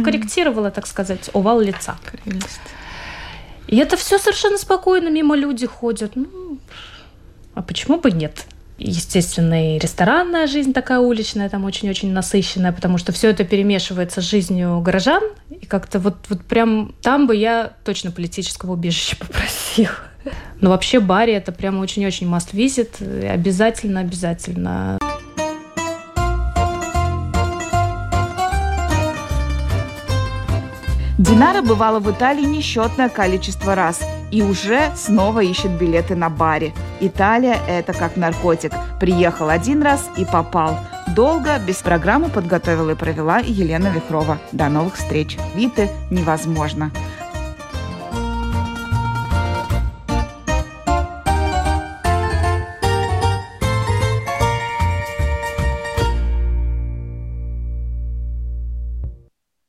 Корректировала, 0.04 0.72
так 0.72 0.88
сказать, 0.88 1.30
овал 1.34 1.60
лица. 1.60 1.98
Прелесть. 2.24 2.60
И 3.68 3.78
это 3.78 3.98
все 3.98 4.18
совершенно 4.18 4.58
спокойно, 4.58 5.10
мимо 5.10 5.36
люди 5.36 5.66
ходят. 5.68 6.16
Ну, 6.16 6.58
а 7.54 7.62
почему 7.62 8.00
бы 8.00 8.12
нет? 8.12 8.46
естественно, 8.80 9.76
и 9.76 9.80
ресторанная 9.80 10.48
жизнь 10.48 10.74
такая 10.74 11.00
уличная, 11.00 11.50
там 11.50 11.66
очень-очень 11.66 12.12
насыщенная, 12.12 12.72
потому 12.72 12.98
что 12.98 13.12
все 13.12 13.30
это 13.30 13.44
перемешивается 13.44 14.22
с 14.22 14.24
жизнью 14.24 14.80
горожан. 14.80 15.22
И 15.50 15.66
как-то 15.66 16.00
вот, 16.00 16.16
вот 16.30 16.42
прям 16.44 16.96
там 17.02 17.28
бы 17.28 17.36
я 17.36 17.74
точно 17.84 18.12
политического 18.12 18.74
убежища 18.74 19.18
попросила. 19.18 19.92
Но 20.62 20.70
вообще 20.70 21.00
Барри 21.00 21.34
это 21.34 21.52
прям 21.52 21.80
очень-очень 21.80 22.28
must 22.28 22.54
visit. 22.54 23.30
Обязательно, 23.30 24.02
обязательно. 24.02 24.98
Динара 31.18 31.62
бывала 31.62 32.00
в 32.00 32.10
Италии 32.10 32.46
несчетное 32.46 33.10
количество 33.10 33.76
раз 33.76 34.02
и 34.32 34.42
уже 34.42 34.90
снова 34.96 35.44
ищет 35.44 35.72
билеты 35.72 36.16
на 36.16 36.30
баре. 36.30 36.72
Италия– 37.02 37.58
это 37.68 37.92
как 37.94 38.16
наркотик. 38.16 38.72
Приехал 39.00 39.50
один 39.50 39.82
раз 39.82 40.10
и 40.18 40.24
попал. 40.24 40.80
Долго, 41.16 41.60
без 41.60 41.78
программы 41.78 42.30
подготовила 42.30 42.92
и 42.92 42.96
провела 42.96 43.40
Елена 43.40 43.88
Вихрова. 43.88 44.38
До 44.54 44.70
новых 44.70 44.96
встреч. 44.96 45.38
Виты 45.56 45.90
невозможно. 46.10 46.92